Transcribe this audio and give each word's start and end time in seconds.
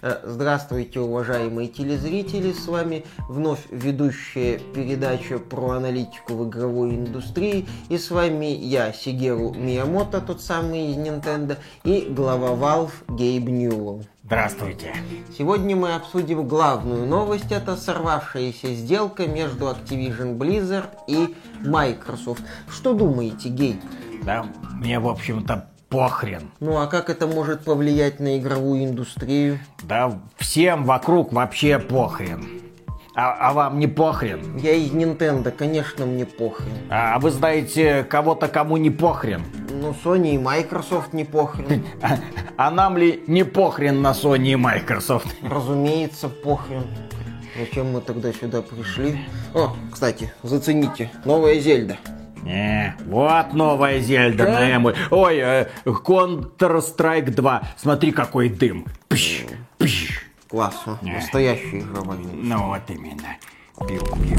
Э, 0.00 0.20
здравствуйте, 0.22 1.00
уважаемые 1.00 1.66
телезрители, 1.66 2.52
с 2.52 2.68
вами 2.68 3.04
вновь 3.28 3.66
ведущая 3.72 4.60
передача 4.72 5.40
про 5.40 5.70
аналитику 5.70 6.34
в 6.34 6.48
игровой 6.48 6.94
индустрии, 6.94 7.66
и 7.88 7.98
с 7.98 8.12
вами 8.12 8.46
я, 8.46 8.92
Сигеру 8.92 9.52
Миямото, 9.54 10.20
тот 10.20 10.40
самый 10.40 10.92
из 10.92 10.96
Nintendo, 10.98 11.56
и 11.82 12.06
глава 12.10 12.50
Valve 12.50 12.92
Гейб 13.08 13.48
Ньюэлл. 13.48 14.04
Здравствуйте. 14.22 14.94
Сегодня 15.36 15.74
мы 15.74 15.96
обсудим 15.96 16.46
главную 16.46 17.04
новость, 17.04 17.50
это 17.50 17.76
сорвавшаяся 17.76 18.72
сделка 18.74 19.26
между 19.26 19.64
Activision 19.64 20.38
Blizzard 20.38 20.90
и 21.08 21.34
Microsoft. 21.66 22.44
Что 22.70 22.94
думаете, 22.94 23.48
Гейб? 23.48 23.80
Да, 24.22 24.46
мне, 24.74 25.00
в 25.00 25.08
общем-то, 25.08 25.68
похрен. 25.88 26.50
Ну 26.60 26.78
а 26.78 26.86
как 26.86 27.10
это 27.10 27.26
может 27.26 27.64
повлиять 27.64 28.20
на 28.20 28.38
игровую 28.38 28.84
индустрию? 28.84 29.58
Да 29.82 30.18
всем 30.36 30.84
вокруг 30.84 31.32
вообще 31.32 31.78
похрен. 31.78 32.62
А, 33.14 33.48
а 33.48 33.52
вам 33.52 33.80
не 33.80 33.88
похрен? 33.88 34.58
Я 34.58 34.74
из 34.74 34.92
Nintendo, 34.92 35.50
конечно, 35.50 36.06
мне 36.06 36.24
похрен. 36.24 36.68
А, 36.88 37.16
а 37.16 37.18
вы 37.18 37.32
знаете 37.32 38.04
кого-то, 38.04 38.46
кому 38.46 38.76
не 38.76 38.90
похрен? 38.90 39.42
Ну, 39.70 39.92
Sony 40.04 40.34
и 40.34 40.38
Microsoft 40.38 41.12
не 41.12 41.24
похрен. 41.24 41.84
А, 42.00 42.18
а 42.56 42.70
нам 42.70 42.96
ли 42.96 43.24
не 43.26 43.44
похрен 43.44 44.02
на 44.02 44.12
Sony 44.12 44.52
и 44.52 44.56
Microsoft? 44.56 45.26
Разумеется, 45.42 46.28
похрен. 46.28 46.84
Зачем 47.58 47.90
мы 47.90 48.00
тогда 48.02 48.32
сюда 48.32 48.62
пришли? 48.62 49.18
О, 49.52 49.74
кстати, 49.90 50.32
зацените, 50.44 51.10
новая 51.24 51.58
Зельда. 51.58 51.96
Не, 52.48 52.94
вот 53.04 53.52
новая 53.52 54.00
Зельда 54.00 54.46
да? 54.46 54.52
на 54.52 54.70
Эму. 54.70 54.92
Ой, 55.10 55.36
э, 55.36 55.66
Counter-Strike 55.84 57.32
2. 57.32 57.62
Смотри, 57.76 58.10
какой 58.10 58.48
дым. 58.48 58.86
Пш, 59.08 59.44
пш. 59.76 60.22
Классно. 60.48 60.98
Не. 61.02 61.12
Настоящий 61.12 61.80
игровой. 61.80 62.16
Ну 62.32 62.68
вот 62.68 62.80
именно. 62.88 63.36
Пиу-пиу. 63.86 64.38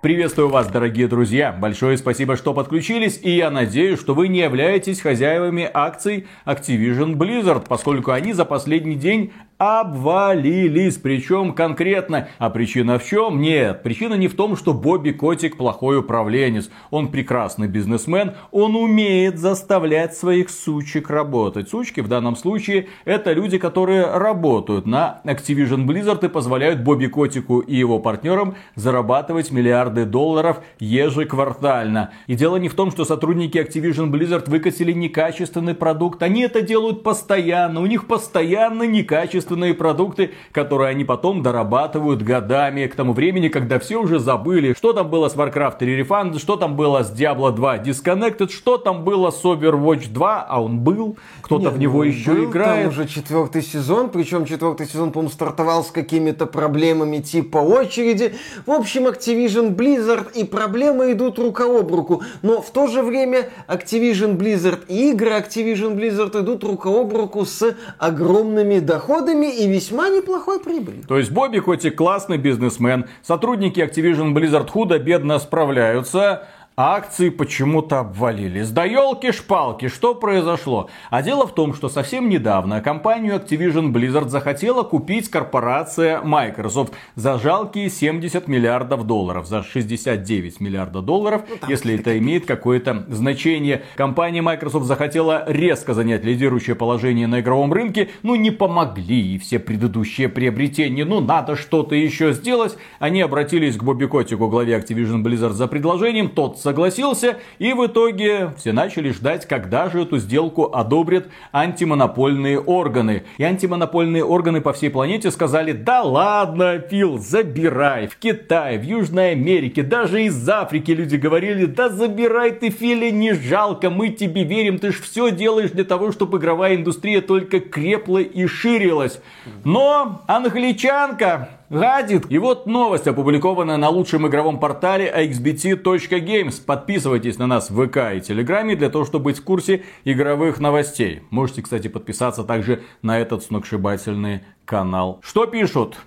Приветствую 0.00 0.48
вас, 0.48 0.68
дорогие 0.68 1.08
друзья. 1.08 1.50
Большое 1.50 1.98
спасибо, 1.98 2.36
что 2.36 2.54
подключились, 2.54 3.18
и 3.20 3.32
я 3.32 3.50
надеюсь, 3.50 3.98
что 3.98 4.14
вы 4.14 4.28
не 4.28 4.38
являетесь 4.38 5.00
хозяевами 5.00 5.68
акций 5.74 6.28
Activision 6.46 7.14
Blizzard, 7.14 7.64
поскольку 7.68 8.12
они 8.12 8.32
за 8.32 8.44
последний 8.44 8.94
день 8.94 9.32
обвалились. 9.58 10.96
Причем 10.96 11.52
конкретно. 11.52 12.28
А 12.38 12.48
причина 12.48 12.98
в 12.98 13.04
чем? 13.04 13.40
Нет, 13.40 13.82
причина 13.82 14.14
не 14.14 14.28
в 14.28 14.34
том, 14.34 14.56
что 14.56 14.72
Бобби 14.72 15.10
Котик 15.10 15.56
плохой 15.56 15.98
управленец. 15.98 16.70
Он 16.90 17.08
прекрасный 17.08 17.66
бизнесмен. 17.66 18.34
Он 18.52 18.76
умеет 18.76 19.38
заставлять 19.38 20.16
своих 20.16 20.48
сучек 20.48 21.10
работать. 21.10 21.68
Сучки 21.68 22.00
в 22.00 22.08
данном 22.08 22.36
случае 22.36 22.88
это 23.04 23.32
люди, 23.32 23.58
которые 23.58 24.06
работают 24.06 24.86
на 24.86 25.20
Activision 25.24 25.86
Blizzard 25.86 26.24
и 26.24 26.28
позволяют 26.28 26.80
Бобби 26.80 27.06
Котику 27.06 27.58
и 27.58 27.74
его 27.74 27.98
партнерам 27.98 28.54
зарабатывать 28.76 29.50
миллиарды 29.50 30.04
долларов 30.04 30.60
ежеквартально. 30.78 32.12
И 32.28 32.34
дело 32.34 32.56
не 32.56 32.68
в 32.68 32.74
том, 32.74 32.92
что 32.92 33.04
сотрудники 33.04 33.58
Activision 33.58 34.10
Blizzard 34.10 34.48
выкатили 34.48 34.92
некачественный 34.92 35.74
продукт. 35.74 36.22
Они 36.22 36.42
это 36.42 36.62
делают 36.62 37.02
постоянно. 37.02 37.80
У 37.80 37.86
них 37.86 38.06
постоянно 38.06 38.84
некачественный 38.84 39.47
качественные 39.48 39.74
продукты, 39.74 40.32
которые 40.52 40.90
они 40.90 41.04
потом 41.04 41.42
дорабатывают 41.42 42.22
годами, 42.22 42.86
к 42.86 42.94
тому 42.94 43.12
времени, 43.12 43.48
когда 43.48 43.78
все 43.78 43.96
уже 43.96 44.18
забыли, 44.18 44.74
что 44.76 44.92
там 44.92 45.08
было 45.08 45.28
с 45.28 45.36
Warcraft 45.36 45.78
Refund, 45.80 46.38
что 46.38 46.56
там 46.56 46.76
было 46.76 47.02
с 47.02 47.12
Diablo 47.12 47.50
2 47.52 47.78
Disconnected, 47.78 48.50
что 48.50 48.76
там 48.76 49.04
было 49.04 49.30
с 49.30 49.42
Overwatch 49.44 50.10
2, 50.12 50.46
а 50.48 50.62
он 50.62 50.80
был, 50.80 51.16
кто-то 51.40 51.70
в 51.70 51.78
него 51.78 51.98
ну, 51.98 52.02
еще 52.04 52.32
был, 52.32 52.44
играет. 52.44 52.82
Там 52.82 52.88
уже 52.88 53.08
четвертый 53.08 53.62
сезон, 53.62 54.10
причем 54.10 54.44
четвертый 54.44 54.86
сезон, 54.86 55.12
по-моему, 55.12 55.32
стартовал 55.32 55.82
с 55.82 55.90
какими-то 55.90 56.46
проблемами 56.46 57.18
типа 57.18 57.58
очереди. 57.58 58.34
В 58.66 58.70
общем, 58.70 59.06
Activision 59.06 59.74
Blizzard 59.74 60.32
и 60.34 60.44
проблемы 60.44 61.12
идут 61.12 61.38
рука 61.38 61.64
об 61.64 61.94
руку, 61.94 62.22
но 62.42 62.60
в 62.60 62.70
то 62.70 62.86
же 62.86 63.02
время 63.02 63.48
Activision 63.68 64.36
Blizzard 64.36 64.80
и 64.88 65.10
игры 65.10 65.30
Activision 65.30 65.96
Blizzard 65.96 66.38
идут 66.40 66.64
рука 66.64 66.90
об 66.90 67.14
руку 67.14 67.44
с 67.44 67.74
огромными 67.98 68.78
доходами, 68.80 69.37
доходами 69.38 69.46
и 69.46 69.68
весьма 69.68 70.08
неплохой 70.08 70.60
прибылью. 70.60 71.04
То 71.06 71.18
есть 71.18 71.30
Бобби 71.30 71.58
и 71.58 71.90
классный 71.90 72.38
бизнесмен, 72.38 73.06
сотрудники 73.22 73.80
Activision 73.80 74.32
Blizzard 74.34 74.68
худо-бедно 74.68 75.38
справляются, 75.38 76.46
акции 76.78 77.28
почему-то 77.30 77.98
обвалились. 77.98 78.70
Да 78.70 78.84
елки-шпалки, 78.84 79.88
что 79.88 80.14
произошло? 80.14 80.88
А 81.10 81.22
дело 81.22 81.44
в 81.44 81.52
том, 81.52 81.74
что 81.74 81.88
совсем 81.88 82.28
недавно 82.28 82.80
компанию 82.80 83.34
Activision 83.34 83.92
Blizzard 83.92 84.28
захотела 84.28 84.84
купить 84.84 85.28
корпорация 85.28 86.22
Microsoft 86.22 86.92
за 87.16 87.36
жалкие 87.38 87.90
70 87.90 88.46
миллиардов 88.46 89.04
долларов, 89.04 89.48
за 89.48 89.64
69 89.64 90.60
миллиардов 90.60 91.04
долларов, 91.04 91.42
ну, 91.48 91.68
если 91.68 91.96
это 91.96 92.16
имеет 92.16 92.46
какое-то 92.46 93.04
значение. 93.08 93.82
Компания 93.96 94.40
Microsoft 94.40 94.86
захотела 94.86 95.42
резко 95.48 95.94
занять 95.94 96.24
лидирующее 96.24 96.76
положение 96.76 97.26
на 97.26 97.40
игровом 97.40 97.72
рынке, 97.72 98.10
но 98.22 98.36
не 98.36 98.52
помогли 98.52 99.34
и 99.34 99.38
все 99.38 99.58
предыдущие 99.58 100.28
приобретения. 100.28 101.04
Ну, 101.04 101.20
надо 101.20 101.56
что-то 101.56 101.96
еще 101.96 102.32
сделать. 102.32 102.78
Они 103.00 103.20
обратились 103.20 103.76
к 103.76 103.82
Бобби 103.82 104.06
Котику, 104.06 104.46
главе 104.48 104.78
Activision 104.78 105.24
Blizzard, 105.24 105.54
за 105.54 105.66
предложением. 105.66 106.28
Тот 106.28 106.67
согласился, 106.68 107.38
и 107.58 107.72
в 107.72 107.86
итоге 107.86 108.52
все 108.58 108.72
начали 108.72 109.10
ждать, 109.10 109.48
когда 109.48 109.88
же 109.88 110.02
эту 110.02 110.18
сделку 110.18 110.70
одобрят 110.74 111.28
антимонопольные 111.50 112.60
органы. 112.60 113.22
И 113.38 113.42
антимонопольные 113.42 114.22
органы 114.22 114.60
по 114.60 114.74
всей 114.74 114.90
планете 114.90 115.30
сказали, 115.30 115.72
да 115.72 116.02
ладно, 116.02 116.78
Фил, 116.78 117.16
забирай. 117.16 118.06
В 118.06 118.18
Китае, 118.18 118.78
в 118.78 118.82
Южной 118.82 119.32
Америке, 119.32 119.82
даже 119.82 120.24
из 120.24 120.46
Африки 120.46 120.90
люди 120.90 121.16
говорили, 121.16 121.64
да 121.64 121.88
забирай 121.88 122.50
ты, 122.52 122.68
Филя, 122.68 123.10
не 123.10 123.32
жалко, 123.32 123.88
мы 123.88 124.10
тебе 124.10 124.44
верим, 124.44 124.78
ты 124.78 124.92
ж 124.92 125.00
все 125.00 125.30
делаешь 125.30 125.70
для 125.70 125.84
того, 125.84 126.12
чтобы 126.12 126.36
игровая 126.36 126.76
индустрия 126.76 127.22
только 127.22 127.60
крепла 127.60 128.18
и 128.18 128.46
ширилась. 128.46 129.22
Но 129.64 130.22
англичанка 130.26 131.48
гадит. 131.70 132.26
И 132.30 132.38
вот 132.38 132.66
новость, 132.66 133.06
опубликованная 133.06 133.76
на 133.76 133.88
лучшем 133.88 134.26
игровом 134.26 134.60
портале 134.60 135.12
xbt.games. 135.14 136.62
Подписывайтесь 136.64 137.38
на 137.38 137.46
нас 137.46 137.70
в 137.70 137.86
ВК 137.86 138.14
и 138.16 138.20
Телеграме 138.20 138.76
для 138.76 138.90
того, 138.90 139.04
чтобы 139.04 139.26
быть 139.26 139.38
в 139.38 139.44
курсе 139.44 139.82
игровых 140.04 140.60
новостей. 140.60 141.22
Можете, 141.30 141.62
кстати, 141.62 141.88
подписаться 141.88 142.44
также 142.44 142.82
на 143.02 143.18
этот 143.18 143.42
сногсшибательный 143.42 144.42
канал. 144.64 145.20
Что 145.22 145.46
пишут? 145.46 145.98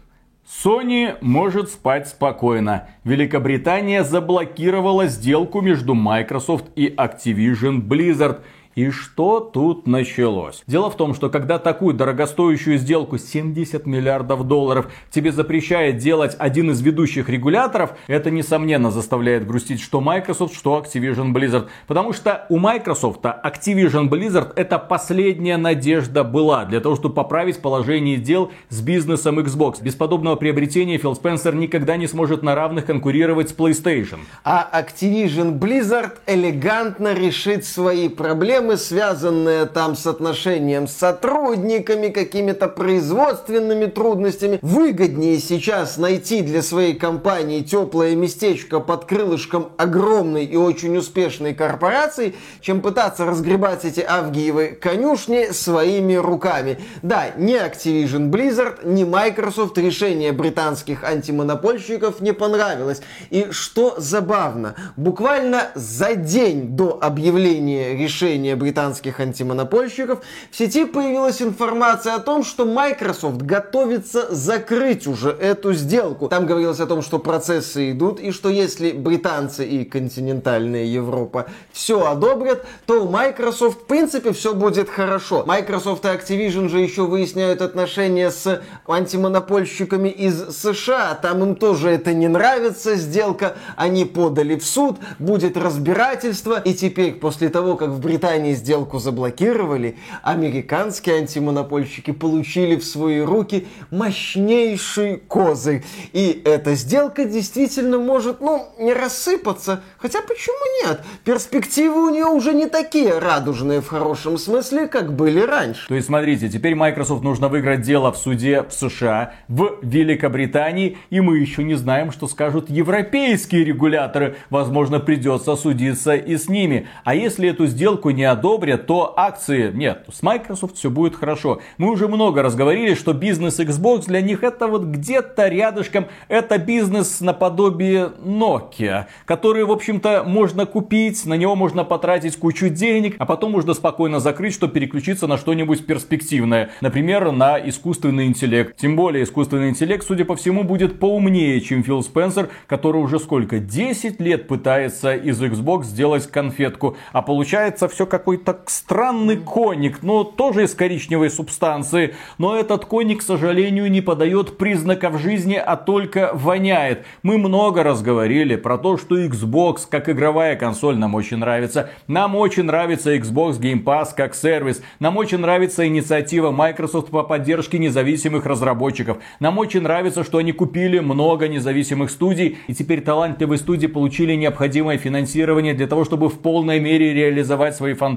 Sony 0.65 1.15
может 1.21 1.69
спать 1.69 2.09
спокойно. 2.09 2.89
Великобритания 3.03 4.03
заблокировала 4.03 5.07
сделку 5.07 5.61
между 5.61 5.93
Microsoft 5.93 6.65
и 6.75 6.87
Activision 6.87 7.81
Blizzard– 7.81 8.39
и 8.75 8.89
что 8.89 9.41
тут 9.41 9.85
началось? 9.85 10.63
Дело 10.65 10.89
в 10.89 10.95
том, 10.95 11.13
что 11.13 11.29
когда 11.29 11.59
такую 11.59 11.93
дорогостоящую 11.93 12.77
сделку 12.77 13.17
70 13.17 13.85
миллиардов 13.85 14.47
долларов 14.47 14.89
тебе 15.09 15.33
запрещает 15.33 15.97
делать 15.97 16.35
один 16.39 16.71
из 16.71 16.81
ведущих 16.81 17.27
регуляторов, 17.27 17.91
это 18.07 18.31
несомненно 18.31 18.89
заставляет 18.89 19.45
грустить 19.45 19.81
что 19.81 19.99
Microsoft, 19.99 20.55
что 20.55 20.81
Activision 20.81 21.33
Blizzard. 21.33 21.67
Потому 21.87 22.13
что 22.13 22.45
у 22.49 22.59
Microsoft 22.59 23.23
Activision 23.23 24.09
Blizzard 24.09 24.53
это 24.55 24.79
последняя 24.79 25.57
надежда 25.57 26.23
была 26.23 26.63
для 26.63 26.79
того, 26.79 26.95
чтобы 26.95 27.15
поправить 27.15 27.61
положение 27.61 28.17
дел 28.17 28.51
с 28.69 28.79
бизнесом 28.81 29.39
Xbox. 29.39 29.83
Без 29.83 29.95
подобного 29.95 30.37
приобретения 30.37 30.97
Фил 30.97 31.15
Спенсер 31.15 31.55
никогда 31.55 31.97
не 31.97 32.07
сможет 32.07 32.41
на 32.41 32.55
равных 32.55 32.85
конкурировать 32.85 33.49
с 33.49 33.53
PlayStation. 33.53 34.19
А 34.45 34.69
Activision 34.73 35.59
Blizzard 35.59 36.13
элегантно 36.25 37.13
решит 37.13 37.65
свои 37.65 38.07
проблемы 38.07 38.60
проблемы, 38.61 38.77
связанные 38.77 39.65
там 39.65 39.95
с 39.95 40.05
отношением 40.05 40.87
с 40.87 40.93
сотрудниками, 40.93 42.09
какими-то 42.09 42.67
производственными 42.67 43.85
трудностями. 43.85 44.59
Выгоднее 44.61 45.39
сейчас 45.39 45.97
найти 45.97 46.41
для 46.41 46.61
своей 46.61 46.93
компании 46.93 47.61
теплое 47.61 48.15
местечко 48.15 48.79
под 48.79 49.05
крылышком 49.05 49.69
огромной 49.77 50.45
и 50.45 50.55
очень 50.55 50.95
успешной 50.97 51.53
корпорации, 51.53 52.35
чем 52.61 52.81
пытаться 52.81 53.25
разгребать 53.25 53.85
эти 53.85 54.05
авгиевы 54.07 54.77
конюшни 54.79 55.51
своими 55.51 56.15
руками. 56.15 56.77
Да, 57.01 57.31
ни 57.37 57.55
Activision 57.55 58.29
Blizzard, 58.29 58.87
ни 58.87 59.03
Microsoft 59.03 59.77
решение 59.77 60.31
британских 60.31 61.03
антимонопольщиков 61.03 62.21
не 62.21 62.33
понравилось. 62.33 63.01
И 63.31 63.47
что 63.51 63.95
забавно, 63.97 64.75
буквально 64.95 65.71
за 65.75 66.15
день 66.15 66.75
до 66.75 66.99
объявления 67.01 67.95
решения 67.95 68.50
решение 68.51 68.55
британских 68.55 69.19
антимонопольщиков, 69.19 70.19
в 70.51 70.55
сети 70.55 70.85
появилась 70.85 71.41
информация 71.41 72.15
о 72.15 72.19
том, 72.19 72.43
что 72.43 72.65
Microsoft 72.65 73.41
готовится 73.41 74.33
закрыть 74.33 75.07
уже 75.07 75.29
эту 75.29 75.73
сделку. 75.73 76.27
Там 76.27 76.45
говорилось 76.45 76.79
о 76.79 76.87
том, 76.87 77.01
что 77.01 77.19
процессы 77.19 77.91
идут, 77.91 78.19
и 78.19 78.31
что 78.31 78.49
если 78.49 78.91
британцы 78.91 79.65
и 79.65 79.85
континентальная 79.85 80.85
Европа 80.85 81.45
все 81.71 82.05
одобрят, 82.05 82.65
то 82.85 83.03
у 83.03 83.09
Microsoft 83.09 83.81
в 83.81 83.85
принципе 83.85 84.31
все 84.31 84.53
будет 84.53 84.89
хорошо. 84.89 85.43
Microsoft 85.45 86.05
и 86.05 86.07
Activision 86.07 86.69
же 86.69 86.79
еще 86.79 87.03
выясняют 87.03 87.61
отношения 87.61 88.31
с 88.31 88.61
антимонопольщиками 88.87 90.09
из 90.09 90.61
США. 90.61 91.15
Там 91.21 91.43
им 91.43 91.55
тоже 91.55 91.89
это 91.89 92.13
не 92.13 92.27
нравится, 92.27 92.95
сделка. 92.95 93.55
Они 93.75 94.05
подали 94.05 94.55
в 94.55 94.65
суд, 94.65 94.97
будет 95.19 95.57
разбирательство. 95.57 96.59
И 96.65 96.73
теперь, 96.73 97.13
после 97.13 97.49
того, 97.49 97.75
как 97.75 97.89
в 97.89 97.99
Британии 97.99 98.40
сделку 98.49 98.99
заблокировали, 98.99 99.97
американские 100.23 101.15
антимонопольщики 101.17 102.11
получили 102.11 102.75
в 102.75 102.83
свои 102.83 103.21
руки 103.21 103.67
мощнейший 103.89 105.17
козырь. 105.17 105.83
И 106.13 106.41
эта 106.43 106.75
сделка 106.75 107.25
действительно 107.25 107.97
может, 107.97 108.41
ну, 108.41 108.67
не 108.79 108.93
рассыпаться. 108.93 109.81
Хотя 109.97 110.21
почему 110.21 110.87
нет? 110.87 111.01
Перспективы 111.23 112.07
у 112.07 112.09
нее 112.09 112.25
уже 112.25 112.53
не 112.53 112.67
такие 112.67 113.17
радужные 113.17 113.81
в 113.81 113.87
хорошем 113.87 114.37
смысле, 114.37 114.87
как 114.87 115.13
были 115.15 115.39
раньше. 115.39 115.87
То 115.87 115.95
есть, 115.95 116.07
смотрите, 116.07 116.49
теперь 116.49 116.75
Microsoft 116.75 117.23
нужно 117.23 117.47
выиграть 117.47 117.81
дело 117.81 118.11
в 118.11 118.17
суде 118.17 118.63
в 118.63 118.73
США, 118.73 119.33
в 119.47 119.77
Великобритании, 119.81 120.97
и 121.09 121.21
мы 121.21 121.37
еще 121.37 121.63
не 121.63 121.75
знаем, 121.75 122.11
что 122.11 122.27
скажут 122.27 122.69
европейские 122.69 123.63
регуляторы. 123.63 124.35
Возможно, 124.49 124.99
придется 124.99 125.55
судиться 125.55 126.15
и 126.15 126.37
с 126.37 126.49
ними. 126.49 126.87
А 127.03 127.15
если 127.15 127.49
эту 127.49 127.67
сделку 127.67 128.09
не 128.09 128.23
одобрят, 128.31 128.87
то 128.87 129.13
акции... 129.15 129.71
Нет, 129.71 130.05
с 130.11 130.23
Microsoft 130.23 130.75
все 130.75 130.89
будет 130.89 131.15
хорошо. 131.15 131.61
Мы 131.77 131.91
уже 131.91 132.07
много 132.07 132.41
раз 132.41 132.55
говорили, 132.55 132.93
что 132.95 133.13
бизнес 133.13 133.59
Xbox 133.59 134.05
для 134.07 134.21
них 134.21 134.43
это 134.43 134.67
вот 134.67 134.83
где-то 134.83 135.47
рядышком. 135.47 136.07
Это 136.27 136.57
бизнес 136.57 137.21
наподобие 137.21 138.11
Nokia, 138.23 139.05
который, 139.25 139.63
в 139.63 139.71
общем-то, 139.71 140.23
можно 140.25 140.65
купить, 140.65 141.25
на 141.25 141.35
него 141.35 141.55
можно 141.55 141.83
потратить 141.83 142.37
кучу 142.37 142.69
денег, 142.69 143.15
а 143.19 143.25
потом 143.25 143.51
можно 143.51 143.73
спокойно 143.73 144.19
закрыть, 144.19 144.53
чтобы 144.53 144.73
переключиться 144.73 145.27
на 145.27 145.37
что-нибудь 145.37 145.85
перспективное. 145.85 146.71
Например, 146.81 147.31
на 147.31 147.57
искусственный 147.57 148.27
интеллект. 148.27 148.75
Тем 148.77 148.95
более, 148.95 149.23
искусственный 149.23 149.69
интеллект, 149.69 150.05
судя 150.05 150.25
по 150.25 150.35
всему, 150.35 150.63
будет 150.63 150.99
поумнее, 150.99 151.61
чем 151.61 151.83
Фил 151.83 152.01
Спенсер, 152.01 152.49
который 152.67 153.01
уже 153.01 153.19
сколько? 153.19 153.59
10 153.59 154.19
лет 154.19 154.47
пытается 154.47 155.15
из 155.15 155.41
Xbox 155.41 155.83
сделать 155.83 156.27
конфетку. 156.27 156.97
А 157.11 157.21
получается 157.21 157.87
все 157.87 158.05
какой-то 158.21 158.59
странный 158.67 159.35
коник, 159.35 160.03
но 160.03 160.23
тоже 160.23 160.65
из 160.65 160.75
коричневой 160.75 161.31
субстанции. 161.31 162.13
Но 162.37 162.55
этот 162.55 162.85
коник, 162.85 163.21
к 163.21 163.23
сожалению, 163.23 163.89
не 163.89 164.01
подает 164.01 164.59
признаков 164.59 165.19
жизни, 165.19 165.55
а 165.55 165.75
только 165.75 166.29
воняет. 166.33 167.03
Мы 167.23 167.39
много 167.39 167.81
раз 167.81 168.03
говорили 168.03 168.57
про 168.57 168.77
то, 168.77 168.97
что 168.97 169.19
Xbox 169.19 169.87
как 169.89 170.07
игровая 170.07 170.55
консоль 170.55 170.97
нам 170.97 171.15
очень 171.15 171.37
нравится. 171.37 171.89
Нам 172.05 172.35
очень 172.35 172.65
нравится 172.65 173.15
Xbox 173.15 173.59
Game 173.59 173.83
Pass 173.83 174.09
как 174.15 174.35
сервис. 174.35 174.83
Нам 174.99 175.17
очень 175.17 175.39
нравится 175.39 175.87
инициатива 175.87 176.51
Microsoft 176.51 177.09
по 177.09 177.23
поддержке 177.23 177.79
независимых 177.79 178.45
разработчиков. 178.45 179.17
Нам 179.39 179.57
очень 179.57 179.81
нравится, 179.81 180.23
что 180.23 180.37
они 180.37 180.51
купили 180.51 180.99
много 180.99 181.47
независимых 181.47 182.11
студий. 182.11 182.59
И 182.67 182.75
теперь 182.75 183.01
талантливые 183.01 183.57
студии 183.57 183.87
получили 183.87 184.35
необходимое 184.35 184.99
финансирование 184.99 185.73
для 185.73 185.87
того, 185.87 186.05
чтобы 186.05 186.29
в 186.29 186.37
полной 186.37 186.79
мере 186.79 187.15
реализовать 187.15 187.75
свои 187.75 187.95
фантазии. 187.95 188.10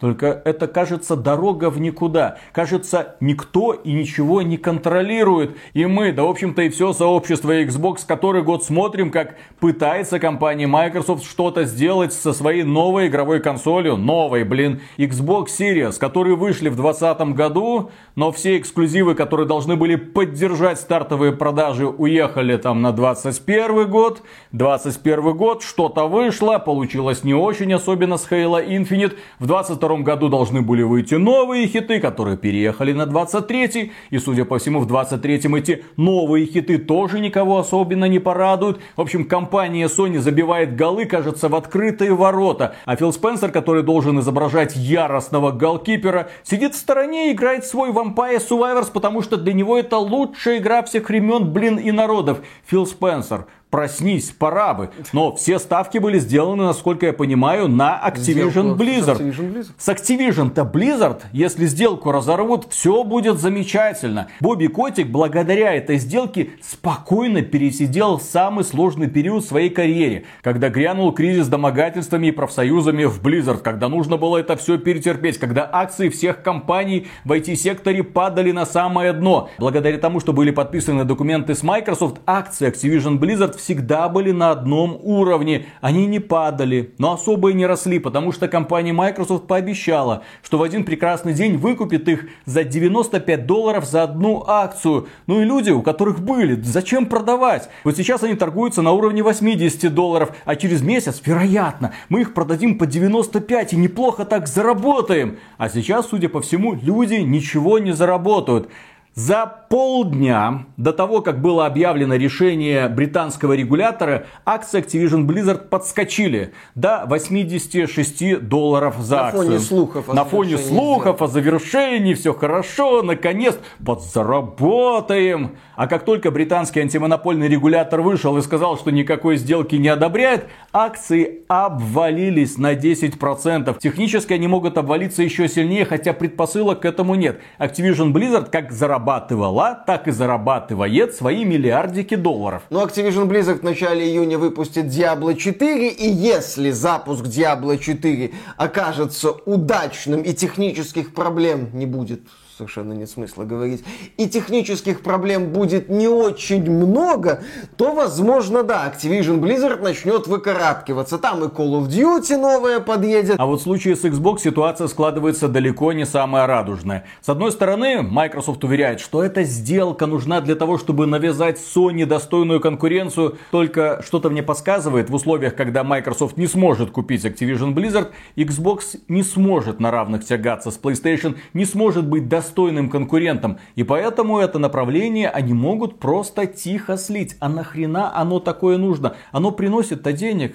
Только 0.00 0.42
это 0.44 0.66
кажется 0.66 1.16
дорога 1.16 1.70
в 1.70 1.80
никуда. 1.80 2.36
Кажется, 2.52 3.16
никто 3.20 3.72
и 3.72 3.92
ничего 3.92 4.42
не 4.42 4.56
контролирует. 4.56 5.56
И 5.72 5.86
мы, 5.86 6.12
да 6.12 6.24
в 6.24 6.28
общем-то 6.28 6.62
и 6.62 6.68
все 6.68 6.92
сообщество 6.92 7.62
Xbox, 7.62 8.00
который 8.06 8.42
год 8.42 8.64
смотрим, 8.64 9.10
как 9.10 9.36
пытается 9.60 10.18
компания 10.18 10.66
Microsoft 10.66 11.24
что-то 11.24 11.64
сделать 11.64 12.12
со 12.12 12.32
своей 12.32 12.64
новой 12.64 13.06
игровой 13.06 13.40
консолью. 13.40 13.96
Новой, 13.96 14.44
блин, 14.44 14.80
Xbox 14.98 15.46
Series, 15.58 15.98
которые 15.98 16.36
вышли 16.36 16.68
в 16.68 16.76
2020 16.76 17.34
году, 17.34 17.90
но 18.16 18.30
все 18.32 18.58
эксклюзивы, 18.58 19.14
которые 19.14 19.46
должны 19.46 19.76
были 19.76 19.96
поддержать 19.96 20.78
стартовые 20.78 21.32
продажи, 21.32 21.86
уехали 21.86 22.56
там 22.56 22.82
на 22.82 22.92
21 22.92 23.90
год. 23.90 24.22
21 24.52 25.36
год, 25.36 25.62
что-то 25.62 26.06
вышло, 26.08 26.58
получилось 26.58 27.24
не 27.24 27.34
очень, 27.34 27.72
особенно 27.72 28.16
с 28.16 28.30
Halo 28.30 28.64
Infinite. 28.66 29.13
В 29.38 29.46
22 29.46 29.98
году 29.98 30.28
должны 30.28 30.62
были 30.62 30.82
выйти 30.82 31.14
новые 31.14 31.66
хиты, 31.66 32.00
которые 32.00 32.36
переехали 32.36 32.92
на 32.92 33.06
23 33.06 33.92
и, 34.10 34.18
судя 34.18 34.44
по 34.44 34.58
всему, 34.58 34.80
в 34.80 34.86
23 34.86 35.34
эти 35.34 35.84
новые 35.96 36.46
хиты 36.46 36.78
тоже 36.78 37.20
никого 37.20 37.58
особенно 37.58 38.06
не 38.06 38.18
порадуют. 38.18 38.80
В 38.96 39.00
общем, 39.00 39.24
компания 39.24 39.86
Sony 39.86 40.18
забивает 40.18 40.76
голы, 40.76 41.06
кажется, 41.06 41.48
в 41.48 41.54
открытые 41.54 42.14
ворота. 42.14 42.76
А 42.84 42.96
Фил 42.96 43.12
Спенсер, 43.12 43.50
который 43.50 43.82
должен 43.82 44.20
изображать 44.20 44.76
яростного 44.76 45.50
голкипера, 45.50 46.28
сидит 46.42 46.74
в 46.74 46.78
стороне 46.78 47.30
и 47.30 47.32
играет 47.32 47.64
свой 47.64 47.90
Vampire 47.90 48.40
Survivors, 48.40 48.90
потому 48.92 49.22
что 49.22 49.36
для 49.36 49.52
него 49.52 49.78
это 49.78 49.98
лучшая 49.98 50.58
игра 50.58 50.82
всех 50.82 51.08
времен, 51.08 51.52
блин, 51.52 51.76
и 51.76 51.90
народов. 51.90 52.38
Фил 52.66 52.86
Спенсер, 52.86 53.46
проснись, 53.74 54.30
пора 54.30 54.72
бы. 54.72 54.90
Но 55.12 55.34
все 55.34 55.58
ставки 55.58 55.98
были 55.98 56.20
сделаны, 56.20 56.62
насколько 56.62 57.06
я 57.06 57.12
понимаю, 57.12 57.66
на 57.66 58.00
Activision 58.06 58.76
Blizzard. 58.76 59.18
Activision 59.18 59.52
Blizzard. 59.52 59.72
С 59.76 59.88
Activision-то 59.88 60.62
Blizzard, 60.62 61.22
если 61.32 61.66
сделку 61.66 62.12
разорвут, 62.12 62.68
все 62.70 63.02
будет 63.02 63.40
замечательно. 63.40 64.28
Бобби 64.38 64.68
Котик 64.68 65.08
благодаря 65.08 65.74
этой 65.74 65.98
сделке 65.98 66.50
спокойно 66.62 67.42
пересидел 67.42 68.20
самый 68.20 68.62
сложный 68.62 69.08
период 69.08 69.42
в 69.42 69.48
своей 69.48 69.70
карьере, 69.70 70.26
когда 70.42 70.68
грянул 70.68 71.10
кризис 71.10 71.46
с 71.46 71.48
домогательствами 71.48 72.28
и 72.28 72.30
профсоюзами 72.30 73.06
в 73.06 73.20
Blizzard, 73.20 73.58
когда 73.58 73.88
нужно 73.88 74.18
было 74.18 74.36
это 74.36 74.54
все 74.54 74.78
перетерпеть, 74.78 75.38
когда 75.38 75.68
акции 75.72 76.10
всех 76.10 76.44
компаний 76.44 77.08
в 77.24 77.32
IT-секторе 77.32 78.04
падали 78.04 78.52
на 78.52 78.66
самое 78.66 79.12
дно. 79.12 79.50
Благодаря 79.58 79.98
тому, 79.98 80.20
что 80.20 80.32
были 80.32 80.52
подписаны 80.52 81.02
документы 81.02 81.56
с 81.56 81.64
Microsoft, 81.64 82.20
акции 82.24 82.70
Activision 82.70 83.18
Blizzard 83.18 83.63
всегда 83.64 84.10
были 84.10 84.30
на 84.30 84.50
одном 84.50 84.98
уровне. 85.02 85.66
Они 85.80 86.06
не 86.06 86.20
падали, 86.20 86.92
но 86.98 87.14
особо 87.14 87.50
и 87.50 87.54
не 87.54 87.64
росли, 87.64 87.98
потому 87.98 88.30
что 88.30 88.46
компания 88.46 88.92
Microsoft 88.92 89.46
пообещала, 89.46 90.22
что 90.42 90.58
в 90.58 90.62
один 90.62 90.84
прекрасный 90.84 91.32
день 91.32 91.56
выкупит 91.56 92.06
их 92.08 92.26
за 92.44 92.64
95 92.64 93.46
долларов 93.46 93.86
за 93.86 94.02
одну 94.02 94.44
акцию. 94.46 95.08
Ну 95.26 95.40
и 95.40 95.44
люди, 95.44 95.70
у 95.70 95.80
которых 95.80 96.20
были, 96.20 96.60
зачем 96.60 97.06
продавать? 97.06 97.70
Вот 97.84 97.96
сейчас 97.96 98.22
они 98.22 98.34
торгуются 98.34 98.82
на 98.82 98.92
уровне 98.92 99.22
80 99.22 99.94
долларов, 99.94 100.36
а 100.44 100.56
через 100.56 100.82
месяц, 100.82 101.22
вероятно, 101.24 101.92
мы 102.10 102.20
их 102.20 102.34
продадим 102.34 102.76
по 102.76 102.84
95 102.84 103.72
и 103.72 103.76
неплохо 103.76 104.26
так 104.26 104.46
заработаем. 104.46 105.38
А 105.56 105.70
сейчас, 105.70 106.08
судя 106.08 106.28
по 106.28 106.42
всему, 106.42 106.74
люди 106.74 107.14
ничего 107.14 107.78
не 107.78 107.92
заработают. 107.92 108.68
За 109.14 109.46
полдня 109.46 110.66
до 110.76 110.92
того, 110.92 111.20
как 111.20 111.40
было 111.40 111.66
объявлено 111.66 112.16
решение 112.16 112.88
британского 112.88 113.52
регулятора, 113.52 114.26
акции 114.44 114.82
Activision 114.82 115.24
Blizzard 115.24 115.68
подскочили 115.68 116.52
до 116.74 117.04
86 117.06 118.40
долларов 118.40 118.96
за 118.98 119.16
На 119.16 119.22
акцию. 119.28 119.44
Фоне 119.44 119.58
слухов 119.60 120.08
На 120.12 120.24
фоне 120.24 120.58
слухов 120.58 121.22
о 121.22 121.28
завершении, 121.28 122.14
все 122.14 122.34
хорошо, 122.34 123.02
наконец 123.02 123.56
подзаработаем. 123.86 125.56
А 125.76 125.86
как 125.86 126.04
только 126.04 126.32
британский 126.32 126.80
антимонопольный 126.80 127.46
регулятор 127.46 128.00
вышел 128.00 128.36
и 128.36 128.42
сказал, 128.42 128.76
что 128.76 128.90
никакой 128.90 129.36
сделки 129.36 129.76
не 129.76 129.88
одобряет, 129.88 130.48
акции 130.72 131.42
обвалились 131.46 132.58
на 132.58 132.74
10%. 132.74 133.78
Технически 133.78 134.32
они 134.32 134.48
могут 134.48 134.76
обвалиться 134.76 135.22
еще 135.22 135.48
сильнее, 135.48 135.84
хотя 135.84 136.12
предпосылок 136.12 136.80
к 136.80 136.84
этому 136.84 137.14
нет. 137.14 137.40
Activision 137.60 138.12
Blizzard 138.12 138.50
как 138.50 138.72
зарабатывала, 139.04 139.82
так 139.86 140.08
и 140.08 140.10
зарабатывает 140.10 141.14
свои 141.14 141.44
миллиардики 141.44 142.16
долларов. 142.16 142.62
Но 142.70 142.82
Activision 142.82 143.28
Blizzard 143.28 143.60
в 143.60 143.62
начале 143.62 144.06
июня 144.06 144.38
выпустит 144.38 144.86
Diablo 144.86 145.34
4, 145.34 145.88
и 145.88 146.08
если 146.08 146.70
запуск 146.70 147.24
Diablo 147.24 147.76
4 147.76 148.32
окажется 148.56 149.32
удачным 149.44 150.22
и 150.22 150.32
технических 150.32 151.14
проблем 151.14 151.68
не 151.74 151.86
будет 151.86 152.22
совершенно 152.56 152.92
нет 152.92 153.10
смысла 153.10 153.44
говорить, 153.44 153.84
и 154.16 154.28
технических 154.28 155.02
проблем 155.02 155.52
будет 155.52 155.88
не 155.88 156.08
очень 156.08 156.70
много, 156.70 157.42
то, 157.76 157.94
возможно, 157.94 158.62
да, 158.62 158.92
Activision 158.92 159.40
Blizzard 159.40 159.82
начнет 159.82 160.26
выкарабкиваться. 160.26 161.18
Там 161.18 161.44
и 161.44 161.48
Call 161.48 161.80
of 161.80 161.88
Duty 161.88 162.36
новая 162.36 162.80
подъедет. 162.80 163.36
А 163.38 163.46
вот 163.46 163.60
в 163.60 163.62
случае 163.62 163.96
с 163.96 164.04
Xbox 164.04 164.40
ситуация 164.40 164.88
складывается 164.88 165.48
далеко 165.48 165.92
не 165.92 166.06
самая 166.06 166.46
радужная. 166.46 167.04
С 167.20 167.28
одной 167.28 167.52
стороны, 167.52 168.02
Microsoft 168.02 168.62
уверяет, 168.64 169.00
что 169.00 169.22
эта 169.22 169.42
сделка 169.42 170.06
нужна 170.06 170.40
для 170.40 170.54
того, 170.54 170.78
чтобы 170.78 171.06
навязать 171.06 171.58
Sony 171.58 172.06
достойную 172.06 172.60
конкуренцию. 172.60 173.38
Только 173.50 174.02
что-то 174.04 174.30
мне 174.30 174.42
подсказывает, 174.42 175.10
в 175.10 175.14
условиях, 175.14 175.56
когда 175.56 175.82
Microsoft 175.84 176.36
не 176.36 176.46
сможет 176.46 176.90
купить 176.90 177.24
Activision 177.24 177.74
Blizzard, 177.74 178.10
Xbox 178.36 178.98
не 179.08 179.22
сможет 179.22 179.80
на 179.80 179.90
равных 179.90 180.24
тягаться 180.24 180.70
с 180.70 180.78
PlayStation, 180.78 181.36
не 181.52 181.64
сможет 181.64 182.06
быть 182.06 182.28
достойным 182.28 182.43
конкурентом. 182.90 183.58
И 183.74 183.82
поэтому 183.82 184.38
это 184.38 184.58
направление 184.58 185.28
они 185.28 185.52
могут 185.52 185.98
просто 185.98 186.46
тихо 186.46 186.96
слить. 186.96 187.36
А 187.40 187.48
нахрена 187.48 188.16
оно 188.16 188.40
такое 188.40 188.78
нужно? 188.78 189.16
Оно 189.32 189.50
приносит-то 189.50 190.12
денег. 190.12 190.54